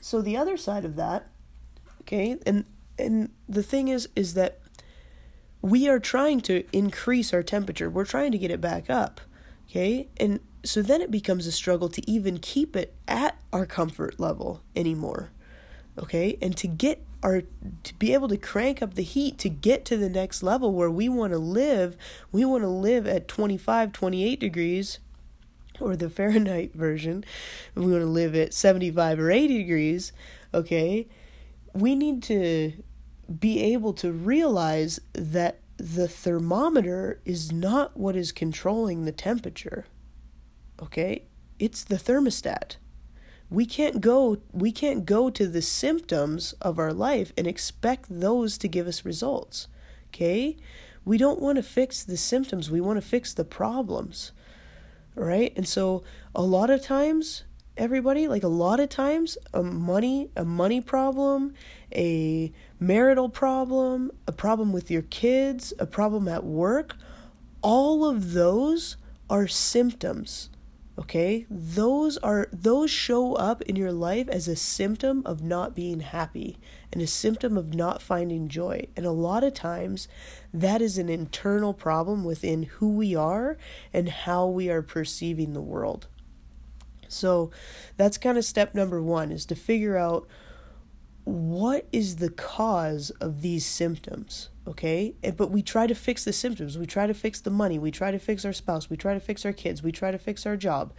So 0.00 0.22
the 0.22 0.36
other 0.36 0.56
side 0.56 0.84
of 0.84 0.94
that, 0.94 1.26
okay, 2.02 2.38
and 2.46 2.64
and 2.96 3.30
the 3.48 3.64
thing 3.64 3.88
is 3.88 4.08
is 4.14 4.34
that 4.34 4.60
we 5.60 5.88
are 5.88 5.98
trying 5.98 6.40
to 6.42 6.62
increase 6.72 7.34
our 7.34 7.42
temperature. 7.42 7.90
We're 7.90 8.04
trying 8.04 8.30
to 8.30 8.38
get 8.38 8.52
it 8.52 8.60
back 8.60 8.88
up. 8.88 9.20
Okay? 9.68 10.08
And 10.16 10.40
so 10.64 10.82
then 10.82 11.00
it 11.00 11.10
becomes 11.10 11.46
a 11.46 11.52
struggle 11.52 11.88
to 11.90 12.10
even 12.10 12.38
keep 12.38 12.76
it 12.76 12.94
at 13.06 13.38
our 13.52 13.66
comfort 13.66 14.18
level 14.18 14.62
anymore. 14.74 15.30
Okay? 15.98 16.38
And 16.42 16.56
to 16.56 16.66
get 16.66 17.04
our 17.22 17.42
to 17.82 17.94
be 17.94 18.12
able 18.12 18.28
to 18.28 18.36
crank 18.36 18.82
up 18.82 18.94
the 18.94 19.02
heat 19.02 19.38
to 19.38 19.48
get 19.48 19.84
to 19.86 19.96
the 19.96 20.08
next 20.08 20.42
level 20.42 20.72
where 20.72 20.90
we 20.90 21.08
want 21.08 21.32
to 21.32 21.38
live, 21.38 21.96
we 22.30 22.44
want 22.44 22.62
to 22.62 22.68
live 22.68 23.06
at 23.06 23.28
25, 23.28 23.92
28 23.92 24.38
degrees 24.38 24.98
or 25.80 25.96
the 25.96 26.10
Fahrenheit 26.10 26.72
version. 26.74 27.24
We 27.74 27.90
want 27.92 28.02
to 28.02 28.06
live 28.06 28.34
at 28.34 28.54
75 28.54 29.18
or 29.18 29.30
80 29.30 29.58
degrees, 29.58 30.12
okay? 30.54 31.06
We 31.72 31.94
need 31.94 32.22
to 32.24 32.72
be 33.40 33.60
able 33.74 33.92
to 33.94 34.12
realize 34.12 35.00
that 35.12 35.58
the 35.76 36.08
thermometer 36.08 37.20
is 37.24 37.52
not 37.52 37.96
what 37.96 38.16
is 38.16 38.32
controlling 38.32 39.04
the 39.04 39.12
temperature. 39.12 39.86
Okay? 40.82 41.24
It's 41.58 41.84
the 41.84 41.96
thermostat. 41.96 42.76
We 43.48 43.64
can't 43.64 44.00
go 44.00 44.38
we 44.52 44.72
can't 44.72 45.06
go 45.06 45.30
to 45.30 45.46
the 45.46 45.62
symptoms 45.62 46.52
of 46.60 46.78
our 46.78 46.92
life 46.92 47.32
and 47.38 47.46
expect 47.46 48.06
those 48.08 48.58
to 48.58 48.68
give 48.68 48.86
us 48.86 49.04
results. 49.04 49.68
Okay? 50.08 50.56
We 51.04 51.18
don't 51.18 51.40
want 51.40 51.56
to 51.56 51.62
fix 51.62 52.02
the 52.02 52.16
symptoms, 52.16 52.70
we 52.70 52.80
want 52.80 53.00
to 53.00 53.06
fix 53.06 53.32
the 53.32 53.44
problems. 53.44 54.32
Right? 55.14 55.52
And 55.56 55.68
so 55.68 56.02
a 56.34 56.42
lot 56.42 56.70
of 56.70 56.82
times 56.82 57.44
everybody 57.76 58.26
like 58.26 58.42
a 58.42 58.48
lot 58.48 58.80
of 58.80 58.88
times 58.88 59.36
a 59.52 59.62
money 59.62 60.30
a 60.34 60.44
money 60.44 60.80
problem 60.80 61.52
a 61.94 62.50
marital 62.78 63.28
problem 63.28 64.10
a 64.26 64.32
problem 64.32 64.72
with 64.72 64.90
your 64.90 65.02
kids 65.02 65.72
a 65.78 65.86
problem 65.86 66.28
at 66.28 66.44
work 66.44 66.96
all 67.62 68.04
of 68.04 68.32
those 68.32 68.96
are 69.28 69.48
symptoms 69.48 70.50
okay? 70.98 71.46
Those 71.50 72.16
are 72.18 72.48
those 72.52 72.90
show 72.90 73.34
up 73.34 73.62
in 73.62 73.76
your 73.76 73.92
life 73.92 74.28
as 74.28 74.48
a 74.48 74.56
symptom 74.56 75.22
of 75.26 75.42
not 75.42 75.74
being 75.74 76.00
happy 76.00 76.58
and 76.92 77.02
a 77.02 77.06
symptom 77.06 77.56
of 77.58 77.74
not 77.74 78.00
finding 78.00 78.48
joy. 78.48 78.86
And 78.96 79.04
a 79.04 79.10
lot 79.10 79.44
of 79.44 79.54
times 79.54 80.08
that 80.54 80.80
is 80.80 80.96
an 80.96 81.08
internal 81.08 81.74
problem 81.74 82.24
within 82.24 82.64
who 82.64 82.92
we 82.92 83.14
are 83.14 83.58
and 83.92 84.08
how 84.08 84.46
we 84.46 84.70
are 84.70 84.82
perceiving 84.82 85.52
the 85.52 85.60
world. 85.60 86.06
So 87.08 87.50
that's 87.96 88.18
kind 88.18 88.38
of 88.38 88.44
step 88.44 88.74
number 88.74 89.02
one 89.02 89.30
is 89.30 89.46
to 89.46 89.54
figure 89.54 89.96
out 89.96 90.26
what 91.26 91.86
is 91.92 92.16
the 92.16 92.30
cause 92.30 93.10
of 93.20 93.42
these 93.42 93.66
symptoms 93.66 94.48
okay? 94.66 95.14
But 95.36 95.52
we 95.52 95.62
try 95.62 95.86
to 95.86 95.94
fix 95.94 96.24
the 96.24 96.32
symptoms. 96.32 96.76
We 96.76 96.86
try 96.86 97.06
to 97.06 97.14
fix 97.14 97.40
the 97.40 97.50
money. 97.50 97.78
We 97.78 97.92
try 97.92 98.10
to 98.10 98.18
fix 98.18 98.44
our 98.44 98.52
spouse. 98.52 98.90
We 98.90 98.96
try 98.96 99.14
to 99.14 99.20
fix 99.20 99.44
our 99.44 99.52
kids. 99.52 99.80
We 99.80 99.92
try 99.92 100.10
to 100.10 100.18
fix 100.18 100.44
our 100.44 100.56
job. 100.56 100.92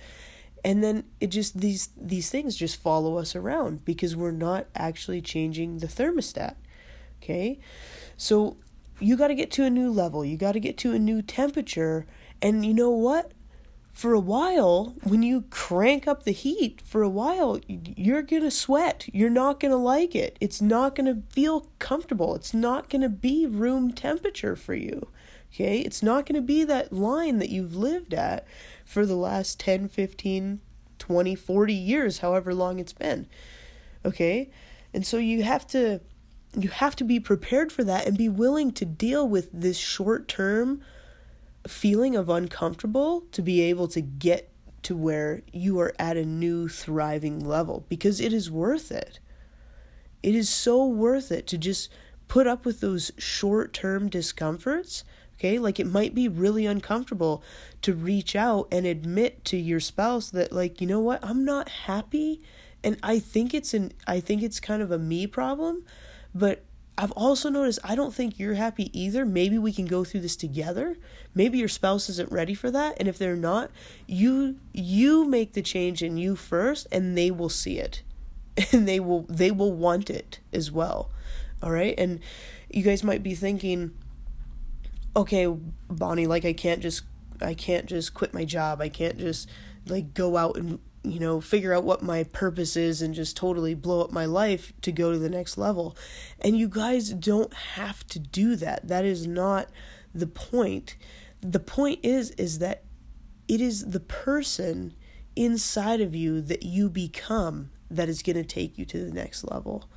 And 0.63 0.81
then 0.81 1.03
it 1.19 1.27
just 1.27 1.59
these 1.59 1.89
these 1.97 2.29
things 2.29 2.55
just 2.55 2.81
follow 2.81 3.17
us 3.17 3.35
around 3.35 3.83
because 3.83 4.15
we're 4.15 4.31
not 4.31 4.67
actually 4.73 5.21
changing 5.21 5.79
the 5.79 5.87
thermostat 5.87 6.55
okay? 7.21 7.59
So 8.15 8.57
you 8.99 9.17
got 9.17 9.27
to 9.27 9.35
get 9.35 9.51
to 9.51 9.63
a 9.63 9.69
new 9.69 9.91
level. 9.91 10.25
You 10.25 10.37
got 10.37 10.53
to 10.53 10.59
get 10.59 10.77
to 10.79 10.93
a 10.93 10.99
new 10.99 11.21
temperature. 11.21 12.05
And 12.41 12.65
you 12.65 12.73
know 12.73 12.91
what 12.91 13.31
for 13.97 14.13
a 14.13 14.19
while, 14.19 14.93
when 15.01 15.23
you 15.23 15.45
crank 15.49 16.07
up 16.07 16.21
the 16.21 16.31
heat, 16.31 16.83
for 16.85 17.01
a 17.01 17.09
while, 17.09 17.59
you're 17.67 18.21
going 18.21 18.43
to 18.43 18.51
sweat. 18.51 19.09
You're 19.11 19.31
not 19.31 19.59
going 19.59 19.71
to 19.71 19.75
like 19.75 20.13
it. 20.13 20.37
It's 20.39 20.61
not 20.61 20.93
going 20.93 21.07
to 21.07 21.23
feel 21.33 21.71
comfortable. 21.79 22.35
It's 22.35 22.53
not 22.53 22.91
going 22.91 23.01
to 23.01 23.09
be 23.09 23.47
room 23.47 23.91
temperature 23.91 24.55
for 24.55 24.75
you. 24.75 25.07
Okay? 25.51 25.79
It's 25.79 26.03
not 26.03 26.27
going 26.27 26.35
to 26.35 26.45
be 26.45 26.63
that 26.63 26.93
line 26.93 27.39
that 27.39 27.49
you've 27.49 27.75
lived 27.75 28.13
at 28.13 28.45
for 28.85 29.03
the 29.03 29.15
last 29.15 29.59
10, 29.59 29.87
15, 29.87 30.61
20, 30.99 31.35
40 31.35 31.73
years, 31.73 32.19
however 32.19 32.53
long 32.53 32.77
it's 32.77 32.93
been. 32.93 33.25
Okay? 34.05 34.51
And 34.93 35.07
so 35.07 35.17
you 35.17 35.41
have 35.41 35.65
to 35.69 36.01
you 36.55 36.69
have 36.69 36.95
to 36.97 37.03
be 37.03 37.19
prepared 37.19 37.71
for 37.71 37.83
that 37.83 38.05
and 38.05 38.15
be 38.15 38.29
willing 38.29 38.71
to 38.73 38.85
deal 38.85 39.27
with 39.27 39.49
this 39.51 39.77
short-term 39.77 40.83
feeling 41.67 42.15
of 42.15 42.29
uncomfortable 42.29 43.21
to 43.31 43.41
be 43.41 43.61
able 43.61 43.87
to 43.89 44.01
get 44.01 44.49
to 44.83 44.95
where 44.95 45.41
you 45.51 45.79
are 45.79 45.93
at 45.99 46.17
a 46.17 46.25
new 46.25 46.69
thriving 46.69 47.43
level 47.43 47.85
because 47.89 48.21
it 48.21 48.31
is 48.31 48.49
worth 48.49 48.91
it. 48.91 49.19
It 50.23 50.35
is 50.35 50.49
so 50.49 50.85
worth 50.85 51.31
it 51.31 51.47
to 51.47 51.57
just 51.57 51.89
put 52.27 52.47
up 52.47 52.65
with 52.65 52.79
those 52.79 53.11
short 53.17 53.73
term 53.73 54.09
discomforts. 54.09 55.03
Okay, 55.35 55.59
like 55.59 55.79
it 55.79 55.85
might 55.87 56.15
be 56.15 56.27
really 56.27 56.65
uncomfortable 56.65 57.43
to 57.83 57.93
reach 57.93 58.35
out 58.35 58.67
and 58.71 58.87
admit 58.87 59.45
to 59.45 59.57
your 59.57 59.79
spouse 59.79 60.31
that, 60.31 60.51
like, 60.51 60.81
you 60.81 60.87
know 60.87 60.99
what, 60.99 61.23
I'm 61.23 61.45
not 61.45 61.69
happy, 61.69 62.41
and 62.83 62.97
I 63.03 63.19
think 63.19 63.53
it's 63.53 63.73
an 63.73 63.91
I 64.07 64.19
think 64.19 64.41
it's 64.41 64.59
kind 64.59 64.81
of 64.81 64.91
a 64.91 64.97
me 64.97 65.27
problem, 65.27 65.85
but 66.33 66.63
I've 66.97 67.11
also 67.11 67.49
noticed 67.49 67.79
I 67.83 67.95
don't 67.95 68.13
think 68.13 68.39
you're 68.39 68.55
happy 68.55 68.89
either. 68.99 69.25
Maybe 69.25 69.59
we 69.59 69.71
can 69.71 69.85
go 69.85 70.03
through 70.03 70.21
this 70.21 70.35
together. 70.35 70.97
Maybe 71.35 71.59
your 71.59 71.67
spouse 71.67 72.09
isn't 72.09 72.31
ready 72.31 72.55
for 72.55 72.71
that, 72.71 72.95
and 72.99 73.07
if 73.07 73.17
they're 73.19 73.35
not, 73.35 73.69
you 74.07 74.57
you 74.73 75.25
make 75.25 75.53
the 75.53 75.61
change 75.61 76.01
in 76.01 76.17
you 76.17 76.35
first 76.35 76.87
and 76.91 77.17
they 77.17 77.31
will 77.31 77.49
see 77.49 77.79
it. 77.79 78.03
And 78.71 78.87
they 78.87 78.99
will 78.99 79.27
they 79.29 79.51
will 79.51 79.73
want 79.73 80.09
it 80.09 80.39
as 80.51 80.71
well. 80.71 81.11
All 81.61 81.71
right? 81.71 81.93
And 81.97 82.19
you 82.69 82.81
guys 82.81 83.03
might 83.03 83.21
be 83.21 83.35
thinking 83.35 83.91
okay, 85.15 85.47
Bonnie, 85.89 86.27
like 86.27 86.45
I 86.45 86.53
can't 86.53 86.81
just 86.81 87.03
I 87.41 87.53
can't 87.53 87.85
just 87.85 88.13
quit 88.13 88.33
my 88.33 88.45
job. 88.45 88.81
I 88.81 88.89
can't 88.89 89.17
just 89.17 89.49
like 89.85 90.13
go 90.13 90.37
out 90.37 90.57
and 90.57 90.79
you 91.11 91.19
know, 91.19 91.41
figure 91.41 91.73
out 91.73 91.83
what 91.83 92.01
my 92.01 92.23
purpose 92.23 92.75
is 92.75 93.01
and 93.01 93.13
just 93.13 93.35
totally 93.35 93.73
blow 93.73 94.01
up 94.01 94.11
my 94.11 94.25
life 94.25 94.73
to 94.81 94.91
go 94.91 95.11
to 95.11 95.19
the 95.19 95.29
next 95.29 95.57
level. 95.57 95.95
And 96.39 96.57
you 96.57 96.67
guys 96.67 97.09
don't 97.09 97.53
have 97.53 98.05
to 98.07 98.19
do 98.19 98.55
that. 98.57 98.87
That 98.87 99.05
is 99.05 99.27
not 99.27 99.69
the 100.13 100.27
point. 100.27 100.95
The 101.41 101.59
point 101.59 101.99
is 102.03 102.31
is 102.31 102.59
that 102.59 102.83
it 103.47 103.61
is 103.61 103.91
the 103.91 103.99
person 103.99 104.95
inside 105.35 106.01
of 106.01 106.15
you 106.15 106.41
that 106.41 106.63
you 106.63 106.89
become 106.89 107.69
that 107.89 108.09
is 108.09 108.21
going 108.21 108.35
to 108.35 108.43
take 108.43 108.77
you 108.77 108.85
to 108.85 109.05
the 109.05 109.13
next 109.13 109.43
level. 109.43 109.89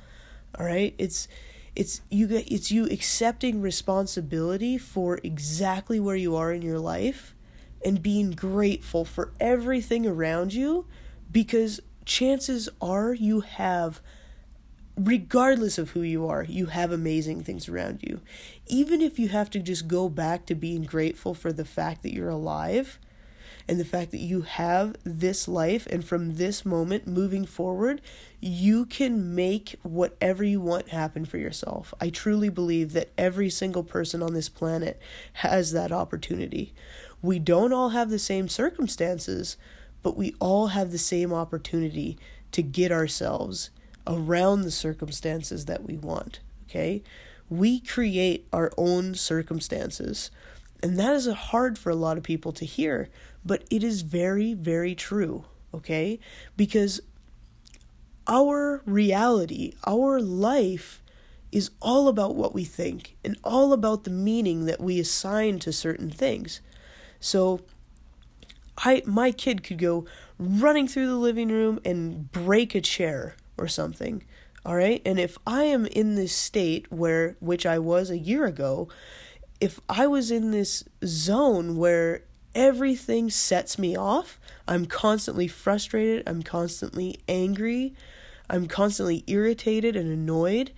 All 0.57 0.65
right? 0.65 0.93
It's 0.97 1.27
it's 1.75 2.01
you 2.09 2.27
it's 2.29 2.71
you 2.71 2.85
accepting 2.85 3.61
responsibility 3.61 4.77
for 4.77 5.19
exactly 5.23 5.99
where 5.99 6.15
you 6.15 6.35
are 6.35 6.51
in 6.51 6.61
your 6.61 6.79
life 6.79 7.33
and 7.83 8.01
being 8.01 8.31
grateful 8.31 9.05
for 9.05 9.31
everything 9.39 10.05
around 10.05 10.53
you 10.53 10.85
because 11.31 11.79
chances 12.05 12.69
are 12.81 13.13
you 13.13 13.41
have 13.41 14.01
regardless 14.97 15.77
of 15.77 15.91
who 15.91 16.01
you 16.01 16.27
are, 16.27 16.43
you 16.43 16.67
have 16.67 16.91
amazing 16.91 17.43
things 17.43 17.67
around 17.67 17.99
you. 18.03 18.21
Even 18.67 19.01
if 19.01 19.17
you 19.17 19.29
have 19.29 19.49
to 19.49 19.59
just 19.59 19.87
go 19.87 20.09
back 20.09 20.45
to 20.45 20.55
being 20.55 20.83
grateful 20.83 21.33
for 21.33 21.51
the 21.51 21.65
fact 21.65 22.03
that 22.03 22.13
you're 22.13 22.29
alive 22.29 22.99
and 23.67 23.79
the 23.79 23.85
fact 23.85 24.11
that 24.11 24.19
you 24.19 24.41
have 24.41 24.95
this 25.03 25.47
life, 25.47 25.87
and 25.87 26.03
from 26.03 26.35
this 26.35 26.65
moment 26.65 27.07
moving 27.07 27.45
forward, 27.45 28.01
you 28.39 28.85
can 28.85 29.35
make 29.35 29.75
whatever 29.83 30.43
you 30.43 30.59
want 30.59 30.89
happen 30.89 31.25
for 31.25 31.37
yourself. 31.37 31.93
I 32.01 32.09
truly 32.09 32.49
believe 32.49 32.93
that 32.93 33.11
every 33.17 33.49
single 33.49 33.83
person 33.83 34.23
on 34.23 34.33
this 34.33 34.49
planet 34.49 34.99
has 35.33 35.71
that 35.73 35.91
opportunity. 35.91 36.73
We 37.21 37.39
don't 37.39 37.73
all 37.73 37.89
have 37.89 38.09
the 38.09 38.19
same 38.19 38.47
circumstances, 38.47 39.57
but 40.01 40.17
we 40.17 40.35
all 40.39 40.67
have 40.67 40.91
the 40.91 40.97
same 40.97 41.31
opportunity 41.33 42.17
to 42.51 42.61
get 42.61 42.91
ourselves 42.91 43.69
around 44.07 44.61
the 44.61 44.71
circumstances 44.71 45.65
that 45.65 45.83
we 45.83 45.97
want. 45.97 46.39
Okay? 46.69 47.03
We 47.49 47.79
create 47.79 48.47
our 48.51 48.71
own 48.77 49.15
circumstances. 49.15 50.31
And 50.81 50.97
that 50.97 51.13
is 51.13 51.27
hard 51.27 51.77
for 51.77 51.91
a 51.91 51.95
lot 51.95 52.17
of 52.17 52.23
people 52.23 52.51
to 52.53 52.65
hear, 52.65 53.09
but 53.45 53.63
it 53.69 53.83
is 53.83 54.01
very, 54.01 54.53
very 54.53 54.95
true. 54.95 55.45
Okay? 55.73 56.19
Because 56.57 57.01
our 58.27 58.81
reality, 58.85 59.73
our 59.85 60.19
life, 60.19 61.01
is 61.51 61.71
all 61.81 62.07
about 62.07 62.35
what 62.35 62.53
we 62.53 62.63
think 62.63 63.15
and 63.23 63.37
all 63.43 63.73
about 63.73 64.05
the 64.05 64.09
meaning 64.09 64.65
that 64.65 64.79
we 64.79 64.99
assign 64.99 65.59
to 65.59 65.73
certain 65.73 66.09
things. 66.09 66.61
So 67.21 67.61
I 68.77 69.03
my 69.05 69.31
kid 69.31 69.63
could 69.63 69.77
go 69.77 70.05
running 70.37 70.87
through 70.87 71.07
the 71.07 71.15
living 71.15 71.47
room 71.47 71.79
and 71.85 72.29
break 72.31 72.75
a 72.75 72.81
chair 72.81 73.37
or 73.57 73.69
something. 73.69 74.23
All 74.65 74.75
right? 74.75 75.01
And 75.05 75.19
if 75.19 75.37
I 75.47 75.63
am 75.63 75.85
in 75.85 76.15
this 76.15 76.35
state 76.35 76.91
where 76.91 77.37
which 77.39 77.65
I 77.65 77.79
was 77.79 78.09
a 78.09 78.17
year 78.17 78.45
ago, 78.45 78.89
if 79.61 79.79
I 79.87 80.07
was 80.07 80.31
in 80.31 80.51
this 80.51 80.83
zone 81.05 81.77
where 81.77 82.23
everything 82.53 83.29
sets 83.29 83.79
me 83.79 83.95
off, 83.95 84.39
I'm 84.67 84.85
constantly 84.85 85.47
frustrated, 85.47 86.23
I'm 86.27 86.43
constantly 86.43 87.19
angry, 87.27 87.93
I'm 88.49 88.67
constantly 88.67 89.23
irritated 89.27 89.95
and 89.95 90.11
annoyed, 90.11 90.71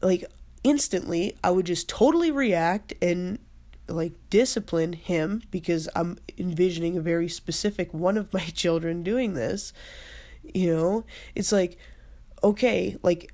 like 0.00 0.24
instantly 0.62 1.36
I 1.42 1.50
would 1.50 1.66
just 1.66 1.88
totally 1.88 2.30
react 2.30 2.94
and 3.02 3.38
like 3.90 4.12
discipline 4.30 4.92
him 4.94 5.42
because 5.50 5.88
I'm 5.94 6.18
envisioning 6.38 6.96
a 6.96 7.02
very 7.02 7.28
specific 7.28 7.92
one 7.92 8.16
of 8.16 8.32
my 8.32 8.40
children 8.54 9.02
doing 9.02 9.34
this. 9.34 9.72
You 10.42 10.74
know, 10.74 11.04
it's 11.34 11.52
like 11.52 11.78
okay, 12.42 12.96
like 13.02 13.32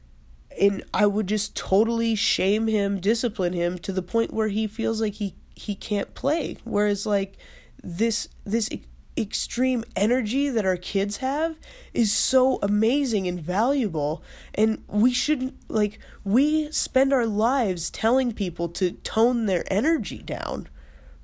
and 0.60 0.82
I 0.94 1.06
would 1.06 1.26
just 1.26 1.54
totally 1.54 2.14
shame 2.14 2.66
him, 2.66 2.98
discipline 2.98 3.52
him 3.52 3.78
to 3.80 3.92
the 3.92 4.02
point 4.02 4.32
where 4.32 4.48
he 4.48 4.66
feels 4.66 5.00
like 5.00 5.14
he 5.14 5.34
he 5.54 5.75
can't 5.75 6.14
play. 6.14 6.56
Whereas 6.64 7.06
like 7.06 7.36
this 7.82 8.28
this 8.44 8.68
extreme 9.16 9.85
energy 9.94 10.49
that 10.50 10.66
our 10.66 10.76
kids 10.76 11.18
have 11.18 11.56
is 11.94 12.12
so 12.12 12.58
amazing 12.62 13.26
and 13.26 13.40
valuable. 13.40 14.23
And 14.54 14.82
we 14.88 15.12
shouldn't 15.12 15.54
like 15.68 15.99
we 16.25 16.70
spend 16.70 17.12
our 17.12 17.26
lives 17.26 17.90
telling 17.90 18.32
people 18.32 18.68
to 18.70 18.92
tone 18.92 19.46
their 19.46 19.64
energy 19.70 20.18
down 20.18 20.68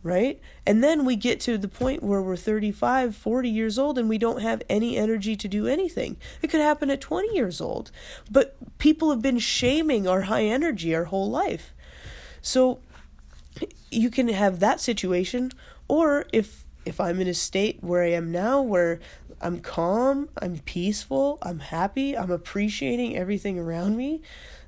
right? 0.03 0.41
And 0.67 0.83
then 0.83 1.05
we 1.05 1.17
get 1.17 1.41
to 1.41 1.57
the 1.57 1.69
point 1.69 2.03
where 2.03 2.21
we're 2.21 2.37
35 2.37 3.15
40 3.15 3.49
years 3.49 3.79
old 3.79 3.99
and 3.99 4.09
we 4.09 4.19
don't 4.19 4.43
have 4.43 4.63
any 4.69 4.97
energy 4.97 5.37
to 5.37 5.49
do 5.49 5.67
anything. 5.67 6.17
It 6.43 6.49
could 6.49 6.61
happen 6.61 6.91
at 6.91 7.01
20 7.01 7.35
years 7.35 7.61
old. 7.61 7.91
But 8.31 8.57
people 8.79 9.11
have 9.11 9.23
been 9.23 9.39
shaming 9.39 10.09
our 10.09 10.23
high 10.23 10.45
energy 10.45 10.95
our 10.95 11.05
whole 11.05 11.31
life. 11.31 11.73
So 12.41 12.81
you 13.91 14.11
can 14.11 14.29
have 14.29 14.61
that 14.61 14.81
situation 14.81 15.53
or 15.87 16.27
if 16.33 16.65
if 16.85 17.01
I'm 17.01 17.21
in 17.21 17.29
a 17.29 17.35
state 17.35 17.79
where 17.83 18.03
I 18.03 18.11
am 18.11 18.33
now, 18.33 18.61
where 18.61 19.01
I'm 19.41 19.61
calm, 19.61 20.29
I'm 20.41 20.59
peaceful, 20.59 21.39
I'm 21.43 21.59
happy, 21.59 22.17
I'm 22.17 22.31
appreciating 22.31 23.17
everything 23.17 23.59
around 23.59 23.97
me, 23.97 24.23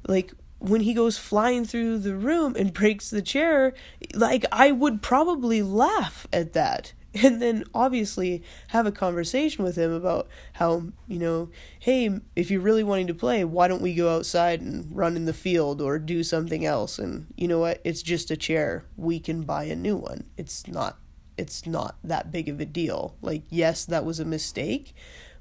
like 0.06 0.33
when 0.59 0.80
he 0.80 0.94
goes 0.94 1.18
flying 1.18 1.64
through 1.64 1.99
the 1.99 2.16
room 2.16 2.56
and 2.59 2.73
breaks 2.73 3.11
the 3.11 3.23
chair, 3.23 3.75
like 4.14 4.44
I 4.50 4.73
would 4.73 5.02
probably 5.02 5.62
laugh 5.62 6.26
at 6.33 6.52
that. 6.54 6.92
And 7.23 7.40
then 7.40 7.62
obviously 7.73 8.42
have 8.71 8.87
a 8.87 8.90
conversation 8.90 9.62
with 9.62 9.76
him 9.76 9.92
about 9.92 10.26
how, 10.54 10.87
you 11.06 11.21
know, 11.21 11.49
hey, 11.78 12.18
if 12.35 12.50
you're 12.50 12.61
really 12.61 12.83
wanting 12.83 13.06
to 13.06 13.14
play, 13.14 13.44
why 13.44 13.68
don't 13.68 13.80
we 13.80 13.94
go 13.94 14.12
outside 14.12 14.61
and 14.61 14.88
run 14.90 15.14
in 15.14 15.25
the 15.25 15.33
field 15.33 15.80
or 15.80 16.00
do 16.00 16.25
something 16.25 16.66
else? 16.66 16.99
And 16.99 17.33
you 17.37 17.47
know 17.47 17.61
what? 17.61 17.80
It's 17.85 18.02
just 18.02 18.33
a 18.33 18.37
chair. 18.37 18.85
We 18.97 19.21
can 19.21 19.42
buy 19.42 19.62
a 19.66 19.76
new 19.76 19.94
one. 19.94 20.25
It's 20.37 20.66
not 20.66 20.99
it's 21.37 21.67
not 21.67 21.97
that 22.05 22.31
big 22.33 22.49
of 22.49 22.61
a 22.61 22.64
deal. 22.64 23.17
Like, 23.23 23.43
yes, 23.50 23.85
that 23.85 24.05
was 24.05 24.21
a 24.21 24.25
mistake, 24.25 24.95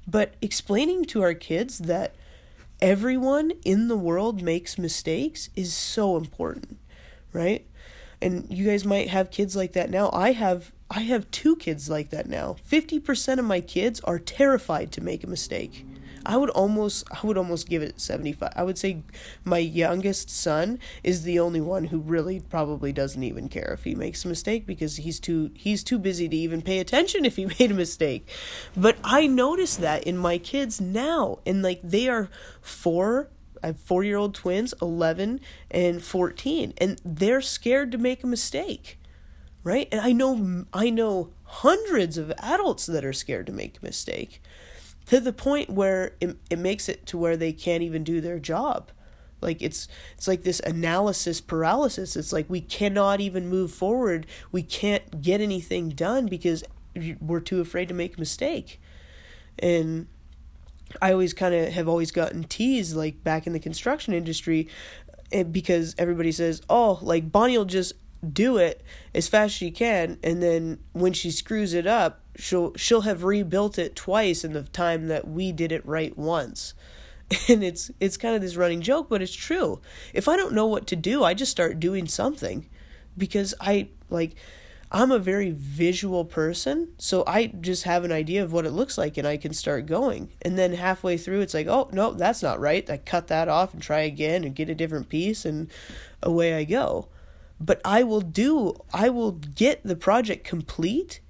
but 0.06 0.34
explaining 0.40 1.04
to 1.06 1.22
our 1.22 1.34
kids 1.34 1.78
that 1.78 2.14
everyone 2.80 3.52
in 3.64 3.88
the 3.88 3.96
world 3.96 4.42
makes 4.42 4.78
mistakes 4.78 5.50
is 5.56 5.72
so 5.72 6.16
important, 6.16 6.78
right? 7.32 7.66
And 8.20 8.46
you 8.50 8.66
guys 8.66 8.84
might 8.84 9.08
have 9.08 9.30
kids 9.30 9.54
like 9.54 9.72
that 9.72 9.90
now. 9.90 10.10
I 10.12 10.32
have 10.32 10.72
I 10.90 11.00
have 11.00 11.30
two 11.30 11.56
kids 11.56 11.88
like 11.88 12.10
that 12.10 12.28
now. 12.28 12.56
50% 12.70 13.38
of 13.38 13.44
my 13.44 13.60
kids 13.60 14.00
are 14.00 14.18
terrified 14.18 14.92
to 14.92 15.00
make 15.02 15.24
a 15.24 15.28
mistake. 15.28 15.84
I 16.26 16.36
would 16.36 16.50
almost 16.50 17.06
I 17.10 17.26
would 17.26 17.38
almost 17.38 17.68
give 17.68 17.82
it 17.82 18.00
75. 18.00 18.52
I 18.56 18.62
would 18.62 18.78
say 18.78 19.02
my 19.44 19.58
youngest 19.58 20.30
son 20.30 20.78
is 21.02 21.22
the 21.22 21.38
only 21.38 21.60
one 21.60 21.84
who 21.84 21.98
really 21.98 22.40
probably 22.40 22.92
doesn't 22.92 23.22
even 23.22 23.48
care 23.48 23.72
if 23.72 23.84
he 23.84 23.94
makes 23.94 24.24
a 24.24 24.28
mistake 24.28 24.66
because 24.66 24.96
he's 24.96 25.20
too 25.20 25.50
he's 25.54 25.84
too 25.84 25.98
busy 25.98 26.28
to 26.28 26.36
even 26.36 26.62
pay 26.62 26.78
attention 26.78 27.24
if 27.24 27.36
he 27.36 27.46
made 27.58 27.70
a 27.70 27.74
mistake. 27.74 28.28
But 28.76 28.96
I 29.04 29.26
notice 29.26 29.76
that 29.76 30.04
in 30.04 30.16
my 30.16 30.38
kids 30.38 30.80
now 30.80 31.38
and 31.46 31.62
like 31.62 31.80
they 31.82 32.08
are 32.08 32.28
4 32.60 33.28
I 33.64 33.68
have 33.68 33.82
4-year-old 33.82 34.34
twins, 34.34 34.74
11 34.82 35.40
and 35.70 36.02
14, 36.02 36.74
and 36.76 37.00
they're 37.02 37.40
scared 37.40 37.92
to 37.92 37.98
make 37.98 38.22
a 38.22 38.26
mistake. 38.26 38.98
Right? 39.62 39.88
And 39.90 40.02
I 40.02 40.12
know 40.12 40.66
I 40.74 40.90
know 40.90 41.30
hundreds 41.44 42.18
of 42.18 42.30
adults 42.38 42.84
that 42.84 43.04
are 43.06 43.14
scared 43.14 43.46
to 43.46 43.52
make 43.52 43.78
a 43.78 43.84
mistake 43.84 44.42
to 45.06 45.20
the 45.20 45.32
point 45.32 45.70
where 45.70 46.14
it, 46.20 46.36
it 46.50 46.58
makes 46.58 46.88
it 46.88 47.06
to 47.06 47.18
where 47.18 47.36
they 47.36 47.52
can't 47.52 47.82
even 47.82 48.04
do 48.04 48.20
their 48.20 48.38
job. 48.38 48.90
Like 49.40 49.60
it's 49.60 49.88
it's 50.16 50.26
like 50.26 50.42
this 50.42 50.60
analysis 50.60 51.40
paralysis. 51.40 52.16
It's 52.16 52.32
like 52.32 52.48
we 52.48 52.62
cannot 52.62 53.20
even 53.20 53.48
move 53.48 53.70
forward. 53.72 54.26
We 54.50 54.62
can't 54.62 55.20
get 55.20 55.40
anything 55.40 55.90
done 55.90 56.26
because 56.26 56.64
we're 57.20 57.40
too 57.40 57.60
afraid 57.60 57.88
to 57.88 57.94
make 57.94 58.16
a 58.16 58.20
mistake. 58.20 58.80
And 59.58 60.08
i 61.02 61.10
always 61.12 61.32
kind 61.32 61.54
of 61.54 61.72
have 61.72 61.88
always 61.88 62.10
gotten 62.10 62.44
teased 62.44 62.94
like 62.94 63.24
back 63.24 63.46
in 63.46 63.52
the 63.52 63.58
construction 63.58 64.14
industry 64.14 64.68
eh, 65.32 65.42
because 65.42 65.94
everybody 65.98 66.30
says 66.30 66.62
oh 66.68 66.98
like 67.02 67.32
bonnie 67.32 67.56
will 67.56 67.64
just 67.64 67.94
do 68.32 68.56
it 68.56 68.82
as 69.14 69.28
fast 69.28 69.46
as 69.46 69.52
she 69.52 69.70
can 69.70 70.18
and 70.22 70.42
then 70.42 70.78
when 70.92 71.12
she 71.12 71.30
screws 71.30 71.74
it 71.74 71.86
up 71.86 72.24
she'll 72.36 72.74
she'll 72.74 73.02
have 73.02 73.24
rebuilt 73.24 73.78
it 73.78 73.96
twice 73.96 74.44
in 74.44 74.52
the 74.52 74.62
time 74.62 75.08
that 75.08 75.28
we 75.28 75.52
did 75.52 75.72
it 75.72 75.86
right 75.86 76.16
once. 76.16 76.74
And 77.48 77.64
it's 77.64 77.90
it's 78.00 78.16
kind 78.16 78.34
of 78.36 78.42
this 78.42 78.56
running 78.56 78.80
joke 78.80 79.08
but 79.08 79.22
it's 79.22 79.34
true. 79.34 79.80
If 80.12 80.28
i 80.28 80.36
don't 80.36 80.52
know 80.52 80.66
what 80.66 80.86
to 80.88 80.96
do 80.96 81.24
i 81.24 81.34
just 81.34 81.50
start 81.50 81.80
doing 81.80 82.06
something. 82.06 82.68
Because 83.16 83.54
i 83.60 83.88
like 84.10 84.34
i'm 84.92 85.10
a 85.10 85.18
very 85.18 85.50
visual 85.50 86.24
person 86.24 86.88
so 86.98 87.24
i 87.26 87.46
just 87.46 87.84
have 87.84 88.04
an 88.04 88.12
idea 88.12 88.44
of 88.44 88.52
what 88.52 88.66
it 88.66 88.70
looks 88.72 88.98
like 88.98 89.16
and 89.16 89.26
i 89.26 89.36
can 89.36 89.52
start 89.52 89.86
going. 89.86 90.30
And 90.42 90.58
then 90.58 90.74
halfway 90.74 91.16
through 91.16 91.40
it's 91.40 91.54
like 91.54 91.66
oh 91.66 91.88
no 91.92 92.12
that's 92.12 92.42
not 92.42 92.60
right. 92.60 92.88
I 92.88 92.98
cut 92.98 93.28
that 93.28 93.48
off 93.48 93.72
and 93.72 93.82
try 93.82 94.00
again 94.00 94.44
and 94.44 94.54
get 94.54 94.68
a 94.68 94.74
different 94.74 95.08
piece 95.08 95.44
and 95.44 95.70
away 96.22 96.54
i 96.54 96.64
go 96.64 97.08
but 97.60 97.80
I 97.84 98.02
will 98.02 98.20
do, 98.20 98.74
I 98.92 99.08
will 99.08 99.32
get 99.32 99.82
the 99.84 99.96
project 99.96 100.44
complete 100.44 101.20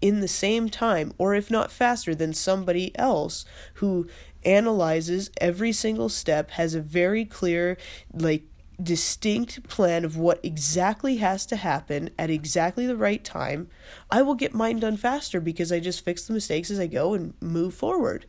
in 0.00 0.20
the 0.20 0.28
same 0.28 0.68
time, 0.70 1.12
or 1.18 1.34
if 1.34 1.50
not 1.50 1.70
faster, 1.70 2.14
than 2.14 2.32
somebody 2.32 2.96
else 2.98 3.44
who 3.74 4.06
analyzes 4.44 5.30
every 5.40 5.72
single 5.72 6.08
step, 6.08 6.52
has 6.52 6.74
a 6.74 6.80
very 6.80 7.24
clear, 7.24 7.76
like, 8.12 8.44
distinct 8.82 9.68
plan 9.68 10.04
of 10.04 10.16
what 10.16 10.40
exactly 10.42 11.16
has 11.16 11.44
to 11.46 11.56
happen 11.56 12.10
at 12.18 12.30
exactly 12.30 12.86
the 12.86 12.96
right 12.96 13.22
time, 13.24 13.68
I 14.10 14.22
will 14.22 14.34
get 14.34 14.54
mine 14.54 14.78
done 14.78 14.96
faster 14.96 15.40
because 15.40 15.70
I 15.70 15.80
just 15.80 16.04
fix 16.04 16.24
the 16.24 16.32
mistakes 16.32 16.70
as 16.70 16.80
I 16.80 16.86
go 16.86 17.14
and 17.14 17.34
move 17.40 17.74
forward. 17.74 18.26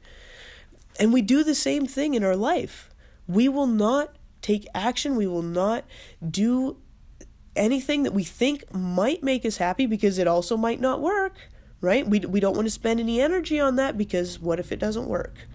And 0.99 1.13
we 1.13 1.21
do 1.21 1.43
the 1.43 1.55
same 1.55 1.85
thing 1.85 2.13
in 2.13 2.23
our 2.23 2.35
life. 2.35 2.89
We 3.27 3.47
will 3.47 3.67
not 3.67 4.15
take 4.41 4.67
action, 4.73 5.15
we 5.15 5.27
will 5.27 5.41
not 5.41 5.85
do 6.27 6.77
anything 7.55 8.03
that 8.03 8.13
we 8.13 8.23
think 8.23 8.73
might 8.73 9.23
make 9.23 9.45
us 9.45 9.57
happy 9.57 9.85
because 9.85 10.17
it 10.17 10.27
also 10.27 10.55
might 10.55 10.79
not 10.79 11.01
work, 11.01 11.49
right? 11.81 12.07
We, 12.07 12.19
we 12.19 12.39
don't 12.39 12.55
want 12.55 12.67
to 12.67 12.71
spend 12.71 12.99
any 12.99 13.21
energy 13.21 13.59
on 13.59 13.75
that 13.75 13.97
because 13.97 14.39
what 14.39 14.59
if 14.59 14.71
it 14.71 14.79
doesn't 14.79 15.07
work? 15.07 15.47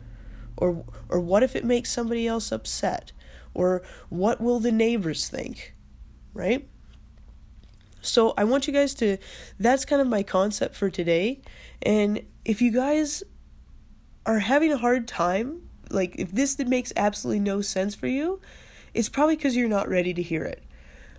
Or, 0.56 0.84
or 1.08 1.20
what 1.20 1.42
if 1.42 1.54
it 1.54 1.64
makes 1.64 1.90
somebody 1.90 2.26
else 2.26 2.52
upset? 2.52 3.12
Or 3.54 3.82
what 4.08 4.40
will 4.40 4.60
the 4.60 4.72
neighbors 4.72 5.28
think, 5.28 5.74
right? 6.34 6.68
So 8.02 8.34
I 8.36 8.44
want 8.44 8.66
you 8.66 8.72
guys 8.72 8.94
to, 8.94 9.18
that's 9.58 9.84
kind 9.84 10.00
of 10.00 10.08
my 10.08 10.22
concept 10.22 10.76
for 10.76 10.90
today. 10.90 11.40
And 11.82 12.22
if 12.44 12.62
you 12.62 12.70
guys 12.70 13.22
are 14.24 14.40
having 14.40 14.72
a 14.72 14.78
hard 14.78 15.08
time, 15.08 15.68
like 15.90 16.14
if 16.16 16.32
this 16.32 16.58
makes 16.58 16.92
absolutely 16.96 17.40
no 17.40 17.60
sense 17.60 17.94
for 17.94 18.06
you, 18.06 18.40
it's 18.94 19.08
probably 19.08 19.36
because 19.36 19.56
you're 19.56 19.68
not 19.68 19.88
ready 19.88 20.14
to 20.14 20.22
hear 20.22 20.44
it. 20.44 20.62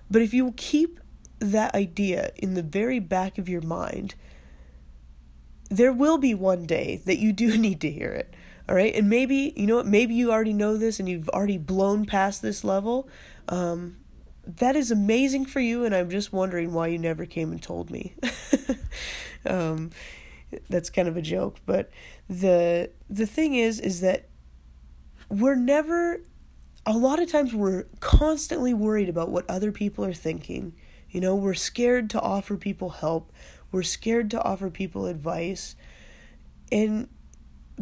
But 0.10 0.22
if 0.22 0.34
you 0.34 0.54
keep 0.56 1.00
that 1.40 1.76
idea 1.76 2.32
in 2.38 2.54
the 2.54 2.64
very 2.64 3.00
back 3.00 3.38
of 3.38 3.48
your 3.48 3.62
mind, 3.62 4.16
there 5.70 5.94
will 5.94 6.18
be 6.18 6.34
one 6.34 6.66
day 6.66 7.02
that 7.06 7.18
you 7.18 7.34
do 7.34 7.58
need 7.58 7.82
to 7.82 7.92
hear 7.92 8.12
it. 8.12 8.34
All 8.70 8.76
right. 8.76 8.94
And 8.94 9.10
maybe, 9.10 9.54
you 9.56 9.66
know 9.66 9.78
what, 9.78 9.86
maybe 9.86 10.14
you 10.14 10.32
already 10.32 10.54
know 10.54 10.76
this 10.78 11.00
and 11.00 11.08
you've 11.08 11.30
already 11.30 11.58
blown 11.58 12.06
past 12.06 12.42
this 12.42 12.64
level. 12.64 13.08
Um, 13.48 13.98
that 14.46 14.76
is 14.76 14.92
amazing 14.92 15.46
for 15.46 15.62
you. 15.62 15.86
And 15.86 15.96
I'm 15.96 16.10
just 16.10 16.34
wondering 16.34 16.74
why 16.74 16.88
you 16.88 16.98
never 16.98 17.26
came 17.26 17.52
and 17.52 17.62
told 17.62 17.90
me. 17.90 18.16
um, 19.46 19.92
that's 20.70 20.90
kind 20.90 21.08
of 21.08 21.16
a 21.16 21.22
joke. 21.22 21.60
But 21.66 21.90
the, 22.30 22.92
the 23.10 23.26
thing 23.26 23.56
is, 23.56 23.80
is 23.80 24.02
that 24.02 24.28
we're 25.30 25.56
never 25.56 26.22
a 26.88 26.94
lot 26.94 27.22
of 27.22 27.30
times 27.30 27.54
we're 27.54 27.84
constantly 28.00 28.74
worried 28.74 29.10
about 29.10 29.30
what 29.30 29.48
other 29.50 29.74
people 29.74 30.06
are 30.06 30.14
thinking. 30.14 30.74
You 31.10 31.20
know, 31.20 31.36
we're 31.36 31.54
scared 31.54 32.10
to 32.12 32.22
offer 32.22 32.56
people 32.56 32.90
help. 32.90 33.32
We're 33.74 33.84
scared 33.84 34.32
to 34.32 34.42
offer 34.42 34.70
people 34.70 35.06
advice. 35.06 35.76
And 36.72 37.10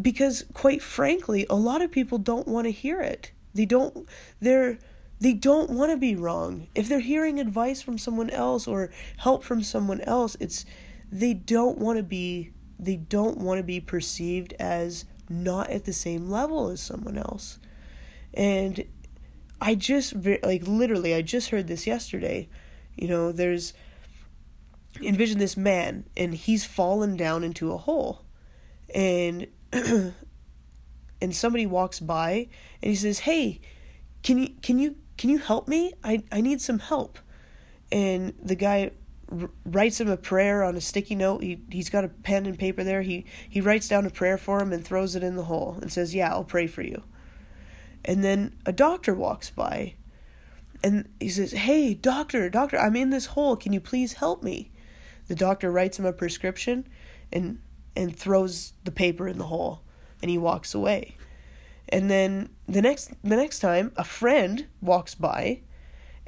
because 0.02 0.44
quite 0.54 0.82
frankly, 0.82 1.46
a 1.52 1.56
lot 1.56 1.84
of 1.84 1.92
people 1.92 2.18
don't 2.18 2.48
want 2.48 2.66
to 2.66 2.72
hear 2.72 3.00
it. 3.00 3.32
They 3.54 3.66
don't 3.66 4.10
they're 4.42 4.80
they 5.20 5.34
don't 5.34 5.70
want 5.70 5.92
to 5.92 5.98
be 5.98 6.16
wrong. 6.16 6.68
If 6.74 6.90
they're 6.90 7.00
hearing 7.00 7.40
advice 7.40 7.84
from 7.84 8.00
someone 8.00 8.32
else 8.32 8.68
or 8.68 8.90
help 9.18 9.44
from 9.44 9.62
someone 9.62 10.02
else, 10.02 10.36
it's 10.40 10.66
they 11.12 11.36
don't 11.36 11.78
want 11.78 11.98
to 11.98 12.04
be 12.04 12.54
they 12.80 12.96
don't 12.96 13.38
want 13.38 13.60
to 13.60 13.64
be 13.64 13.80
perceived 13.80 14.54
as 14.60 15.06
not 15.30 15.70
at 15.70 15.86
the 15.86 15.94
same 15.94 16.28
level 16.28 16.70
as 16.70 16.82
someone 16.82 17.20
else. 17.20 17.60
And 18.34 18.86
I 19.62 19.76
just 19.76 20.14
like 20.16 20.68
literally 20.68 21.14
I 21.14 21.22
just 21.22 21.50
heard 21.50 21.68
this 21.68 21.88
yesterday. 21.88 22.50
You 22.96 23.08
know, 23.08 23.32
there's 23.32 23.74
envision 25.02 25.40
this 25.40 25.58
man 25.58 26.06
and 26.16 26.34
he's 26.34 26.66
fallen 26.66 27.18
down 27.18 27.44
into 27.44 27.72
a 27.72 27.78
hole. 27.78 28.24
And 28.94 29.48
and 29.74 31.36
somebody 31.36 31.66
walks 31.66 32.00
by 32.00 32.48
and 32.82 32.90
he 32.90 32.96
says, 32.96 33.20
"Hey, 33.20 33.62
can 34.24 34.38
you 34.38 34.50
can 34.62 34.80
you 34.80 34.96
can 35.18 35.30
you 35.30 35.38
help 35.38 35.68
me? 35.68 35.94
I 36.04 36.24
I 36.32 36.42
need 36.42 36.62
some 36.62 36.80
help." 36.80 37.20
And 37.92 38.34
the 38.42 38.56
guy 38.56 38.92
r- 39.32 39.50
writes 39.66 40.00
him 40.00 40.10
a 40.10 40.18
prayer 40.18 40.64
on 40.64 40.76
a 40.76 40.82
sticky 40.82 41.16
note. 41.16 41.42
He 41.42 41.62
he's 41.72 41.90
got 41.90 42.04
a 42.04 42.10
pen 42.10 42.46
and 42.46 42.58
paper 42.58 42.84
there. 42.84 43.02
He 43.02 43.26
he 43.50 43.62
writes 43.62 43.88
down 43.88 44.06
a 44.06 44.10
prayer 44.10 44.38
for 44.38 44.62
him 44.62 44.72
and 44.72 44.86
throws 44.86 45.16
it 45.16 45.24
in 45.24 45.36
the 45.36 45.46
hole 45.46 45.78
and 45.82 45.92
says, 45.92 46.14
"Yeah, 46.14 46.32
I'll 46.32 46.44
pray 46.44 46.68
for 46.68 46.82
you." 46.84 47.04
And 48.06 48.24
then 48.24 48.56
a 48.66 48.72
doctor 48.72 49.14
walks 49.14 49.50
by 49.50 49.96
and 50.84 51.10
he 51.20 51.30
says, 51.30 51.52
"Hey, 51.52 51.96
doctor, 51.96 52.50
doctor, 52.50 52.78
I'm 52.78 52.96
in 52.96 53.10
this 53.10 53.28
hole. 53.28 53.56
Can 53.56 53.74
you 53.74 53.82
please 53.82 54.14
help 54.14 54.44
me?" 54.44 54.72
The 55.28 55.36
doctor 55.36 55.72
writes 55.72 55.98
him 55.98 56.06
a 56.06 56.14
prescription 56.14 56.88
and 57.34 57.60
and 57.96 58.16
throws 58.16 58.74
the 58.84 58.92
paper 58.92 59.28
in 59.28 59.38
the 59.38 59.46
hole 59.46 59.82
and 60.22 60.30
he 60.30 60.38
walks 60.38 60.76
away. 60.76 61.18
And 61.90 62.10
then 62.10 62.50
the 62.68 62.82
next 62.82 63.12
the 63.24 63.36
next 63.36 63.60
time 63.60 63.92
a 63.96 64.04
friend 64.04 64.68
walks 64.82 65.16
by 65.16 65.62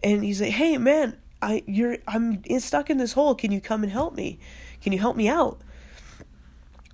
and 0.01 0.23
he's 0.23 0.41
like, 0.41 0.53
"Hey 0.53 0.77
man, 0.77 1.17
I 1.41 1.63
you're 1.67 1.97
I'm 2.07 2.43
stuck 2.59 2.89
in 2.89 2.97
this 2.97 3.13
hole. 3.13 3.35
Can 3.35 3.51
you 3.51 3.61
come 3.61 3.83
and 3.83 3.91
help 3.91 4.15
me? 4.15 4.39
Can 4.81 4.93
you 4.93 4.99
help 4.99 5.15
me 5.15 5.27
out?" 5.27 5.61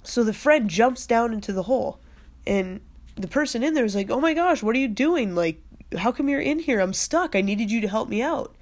So 0.03 0.25
the 0.25 0.33
friend 0.33 0.69
jumps 0.69 1.05
down 1.07 1.31
into 1.31 1.53
the 1.53 1.63
hole 1.63 2.01
and 2.45 2.81
the 3.15 3.27
person 3.27 3.63
in 3.63 3.73
there 3.73 3.85
is 3.85 3.95
like, 3.95 4.09
"Oh 4.09 4.19
my 4.19 4.33
gosh, 4.33 4.63
what 4.63 4.75
are 4.75 4.79
you 4.79 4.87
doing? 4.87 5.35
Like 5.35 5.61
how 5.97 6.11
come 6.11 6.29
you're 6.29 6.41
in 6.41 6.59
here? 6.59 6.79
I'm 6.79 6.93
stuck. 6.93 7.35
I 7.35 7.41
needed 7.41 7.71
you 7.71 7.81
to 7.81 7.87
help 7.87 8.09
me 8.09 8.21
out." 8.21 8.55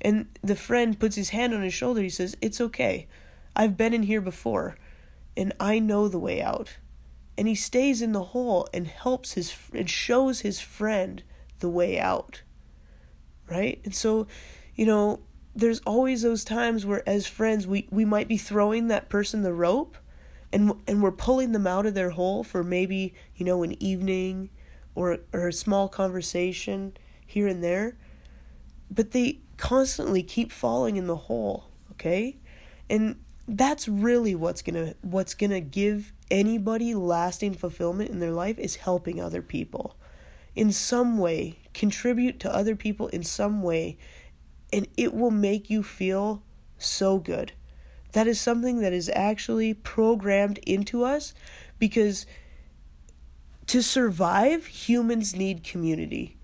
And 0.00 0.26
the 0.42 0.56
friend 0.56 0.98
puts 0.98 1.16
his 1.16 1.30
hand 1.30 1.54
on 1.54 1.62
his 1.62 1.74
shoulder. 1.74 2.02
He 2.02 2.08
says, 2.08 2.36
"It's 2.40 2.60
okay. 2.60 3.06
I've 3.54 3.76
been 3.76 3.94
in 3.94 4.04
here 4.04 4.20
before 4.20 4.76
and 5.36 5.52
I 5.60 5.78
know 5.78 6.08
the 6.08 6.18
way 6.18 6.42
out." 6.42 6.76
And 7.38 7.46
he 7.46 7.54
stays 7.54 8.00
in 8.00 8.12
the 8.12 8.24
hole 8.24 8.68
and 8.72 8.86
helps 8.86 9.32
his 9.32 9.54
and 9.72 9.88
shows 9.88 10.40
his 10.40 10.60
friend 10.60 11.22
the 11.60 11.68
way 11.68 11.98
out. 11.98 12.42
Right? 13.48 13.80
And 13.84 13.94
so 13.94 14.26
you 14.74 14.84
know, 14.86 15.20
there's 15.54 15.80
always 15.80 16.22
those 16.22 16.44
times 16.44 16.84
where 16.84 17.06
as 17.08 17.26
friends 17.26 17.66
we, 17.66 17.88
we 17.90 18.04
might 18.04 18.28
be 18.28 18.36
throwing 18.36 18.88
that 18.88 19.08
person 19.08 19.42
the 19.42 19.54
rope 19.54 19.96
and 20.56 20.72
and 20.86 21.02
we're 21.02 21.12
pulling 21.12 21.52
them 21.52 21.66
out 21.66 21.84
of 21.84 21.92
their 21.92 22.10
hole 22.10 22.42
for 22.42 22.64
maybe, 22.64 23.12
you 23.34 23.44
know, 23.44 23.62
an 23.62 23.80
evening 23.80 24.48
or 24.94 25.18
or 25.34 25.48
a 25.48 25.52
small 25.52 25.86
conversation 25.86 26.96
here 27.26 27.46
and 27.46 27.62
there. 27.62 27.98
But 28.90 29.10
they 29.10 29.40
constantly 29.58 30.22
keep 30.22 30.50
falling 30.50 30.96
in 30.96 31.08
the 31.08 31.16
hole, 31.16 31.66
okay? 31.92 32.38
And 32.88 33.16
that's 33.46 33.86
really 33.86 34.34
what's 34.34 34.62
going 34.62 34.76
to 34.76 34.96
what's 35.02 35.34
going 35.34 35.50
to 35.50 35.60
give 35.60 36.14
anybody 36.30 36.94
lasting 36.94 37.52
fulfillment 37.52 38.08
in 38.08 38.20
their 38.20 38.32
life 38.32 38.58
is 38.58 38.76
helping 38.76 39.20
other 39.20 39.42
people 39.42 39.94
in 40.54 40.72
some 40.72 41.18
way 41.18 41.58
contribute 41.74 42.40
to 42.40 42.52
other 42.52 42.74
people 42.74 43.08
in 43.08 43.22
some 43.22 43.62
way 43.62 43.98
and 44.72 44.88
it 44.96 45.12
will 45.12 45.30
make 45.30 45.68
you 45.68 45.82
feel 45.82 46.42
so 46.78 47.18
good. 47.18 47.52
That 48.16 48.26
is 48.26 48.40
something 48.40 48.80
that 48.80 48.94
is 48.94 49.10
actually 49.14 49.74
programmed 49.74 50.56
into 50.66 51.04
us 51.04 51.34
because 51.78 52.24
to 53.66 53.82
survive, 53.82 54.64
humans 54.64 55.36
need 55.36 55.62
community. 55.62 56.38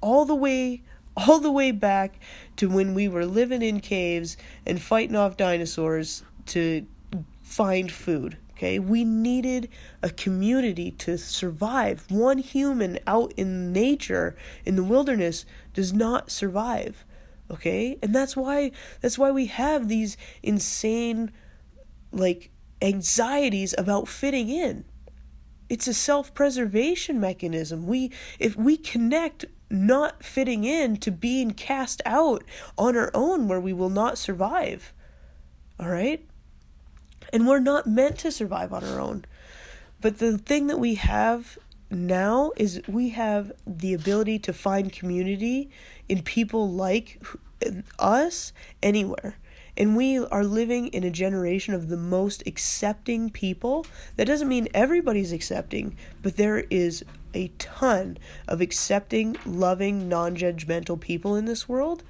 All 0.00 0.24
the 0.24 0.36
way 0.36 0.84
all 1.16 1.40
the 1.40 1.50
way 1.50 1.72
back 1.72 2.20
to 2.58 2.68
when 2.68 2.94
we 2.94 3.08
were 3.08 3.26
living 3.26 3.60
in 3.60 3.80
caves 3.80 4.36
and 4.64 4.80
fighting 4.80 5.16
off 5.16 5.36
dinosaurs 5.36 6.22
to 6.46 6.86
find 7.42 7.90
food. 7.90 8.36
Okay, 8.52 8.78
we 8.78 9.02
needed 9.02 9.68
a 10.00 10.10
community 10.10 10.92
to 10.92 11.18
survive. 11.18 12.04
One 12.08 12.38
human 12.38 13.00
out 13.04 13.32
in 13.36 13.72
nature 13.72 14.36
in 14.64 14.76
the 14.76 14.84
wilderness 14.84 15.44
does 15.74 15.92
not 15.92 16.30
survive 16.30 17.04
okay? 17.50 17.98
And 18.02 18.14
that's 18.14 18.36
why 18.36 18.72
that's 19.00 19.18
why 19.18 19.30
we 19.30 19.46
have 19.46 19.88
these 19.88 20.16
insane 20.42 21.32
like 22.12 22.50
anxieties 22.80 23.74
about 23.78 24.08
fitting 24.08 24.48
in. 24.48 24.84
It's 25.68 25.88
a 25.88 25.94
self-preservation 25.94 27.18
mechanism. 27.18 27.86
We 27.86 28.12
if 28.38 28.56
we 28.56 28.76
connect 28.76 29.46
not 29.70 30.22
fitting 30.22 30.64
in 30.64 30.98
to 30.98 31.10
being 31.10 31.52
cast 31.52 32.02
out 32.04 32.44
on 32.76 32.96
our 32.96 33.10
own 33.14 33.48
where 33.48 33.60
we 33.60 33.72
will 33.72 33.88
not 33.88 34.18
survive 34.18 34.92
all 35.82 35.88
right? 35.88 36.24
And 37.32 37.46
we're 37.46 37.58
not 37.58 37.86
meant 37.86 38.18
to 38.18 38.30
survive 38.30 38.72
on 38.72 38.84
our 38.84 39.00
own. 39.00 39.24
But 40.00 40.18
the 40.18 40.38
thing 40.38 40.68
that 40.68 40.78
we 40.78 40.94
have 40.94 41.58
now 41.90 42.52
is 42.56 42.80
we 42.86 43.10
have 43.10 43.52
the 43.66 43.92
ability 43.92 44.38
to 44.40 44.52
find 44.52 44.92
community 44.92 45.70
in 46.12 46.22
people 46.22 46.70
like 46.70 47.22
us 47.98 48.52
anywhere. 48.82 49.38
And 49.78 49.96
we 49.96 50.18
are 50.18 50.44
living 50.44 50.88
in 50.88 51.04
a 51.04 51.10
generation 51.10 51.72
of 51.72 51.88
the 51.88 51.96
most 51.96 52.42
accepting 52.44 53.30
people. 53.30 53.86
That 54.16 54.26
doesn't 54.26 54.46
mean 54.46 54.68
everybody's 54.74 55.32
accepting, 55.32 55.96
but 56.20 56.36
there 56.36 56.64
is 56.68 57.02
a 57.32 57.48
ton 57.56 58.18
of 58.46 58.60
accepting, 58.60 59.38
loving, 59.46 60.06
non 60.06 60.36
judgmental 60.36 61.00
people 61.00 61.34
in 61.34 61.46
this 61.46 61.66
world. 61.66 62.04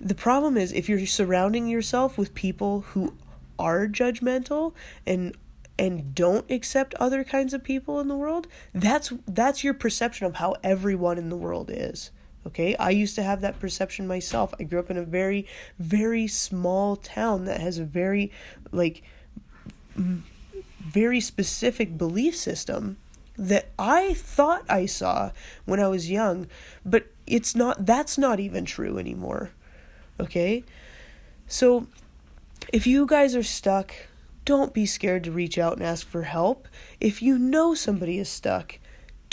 The 0.00 0.14
problem 0.14 0.56
is 0.56 0.72
if 0.72 0.88
you're 0.88 1.04
surrounding 1.04 1.68
yourself 1.68 2.16
with 2.16 2.32
people 2.32 2.80
who 2.92 3.14
are 3.58 3.86
judgmental 3.86 4.72
and 5.06 5.36
and 5.78 6.14
don't 6.14 6.50
accept 6.50 6.94
other 6.94 7.24
kinds 7.24 7.52
of 7.52 7.62
people 7.62 8.00
in 8.00 8.08
the 8.08 8.16
world, 8.16 8.46
that's 8.72 9.12
that's 9.26 9.62
your 9.62 9.74
perception 9.74 10.26
of 10.26 10.36
how 10.36 10.54
everyone 10.64 11.18
in 11.18 11.28
the 11.28 11.36
world 11.36 11.70
is. 11.70 12.10
Okay, 12.46 12.76
I 12.76 12.90
used 12.90 13.14
to 13.14 13.22
have 13.22 13.40
that 13.40 13.58
perception 13.58 14.06
myself. 14.06 14.52
I 14.60 14.64
grew 14.64 14.78
up 14.78 14.90
in 14.90 14.98
a 14.98 15.04
very, 15.04 15.46
very 15.78 16.26
small 16.26 16.96
town 16.96 17.46
that 17.46 17.60
has 17.60 17.78
a 17.78 17.84
very, 17.84 18.30
like, 18.70 19.02
very 19.96 21.20
specific 21.20 21.96
belief 21.96 22.36
system 22.36 22.98
that 23.36 23.70
I 23.78 24.14
thought 24.14 24.64
I 24.68 24.86
saw 24.86 25.30
when 25.64 25.80
I 25.80 25.88
was 25.88 26.10
young, 26.10 26.46
but 26.84 27.06
it's 27.26 27.54
not, 27.54 27.86
that's 27.86 28.18
not 28.18 28.38
even 28.38 28.64
true 28.64 28.98
anymore. 28.98 29.50
Okay, 30.20 30.62
so 31.48 31.86
if 32.72 32.86
you 32.86 33.06
guys 33.06 33.34
are 33.34 33.42
stuck, 33.42 33.92
don't 34.44 34.74
be 34.74 34.86
scared 34.86 35.24
to 35.24 35.32
reach 35.32 35.58
out 35.58 35.72
and 35.74 35.82
ask 35.82 36.06
for 36.06 36.22
help. 36.22 36.68
If 37.00 37.22
you 37.22 37.38
know 37.38 37.74
somebody 37.74 38.18
is 38.18 38.28
stuck, 38.28 38.78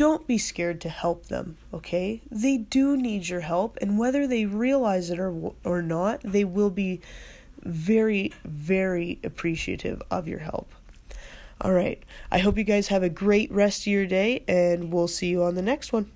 don't 0.01 0.25
be 0.25 0.39
scared 0.39 0.81
to 0.81 0.89
help 0.89 1.27
them, 1.27 1.57
okay? 1.71 2.23
They 2.31 2.57
do 2.57 2.97
need 2.97 3.29
your 3.29 3.41
help, 3.41 3.77
and 3.79 3.99
whether 3.99 4.25
they 4.25 4.47
realize 4.47 5.11
it 5.11 5.19
or, 5.19 5.53
or 5.63 5.83
not, 5.83 6.21
they 6.23 6.43
will 6.43 6.71
be 6.71 7.01
very, 7.61 8.33
very 8.43 9.19
appreciative 9.23 10.01
of 10.09 10.27
your 10.27 10.39
help. 10.39 10.73
All 11.61 11.71
right. 11.71 12.01
I 12.31 12.39
hope 12.39 12.57
you 12.57 12.63
guys 12.63 12.87
have 12.87 13.03
a 13.03 13.09
great 13.09 13.51
rest 13.51 13.81
of 13.81 13.93
your 13.93 14.07
day, 14.07 14.43
and 14.47 14.91
we'll 14.91 15.07
see 15.07 15.27
you 15.27 15.43
on 15.43 15.53
the 15.53 15.61
next 15.61 15.93
one. 15.93 16.09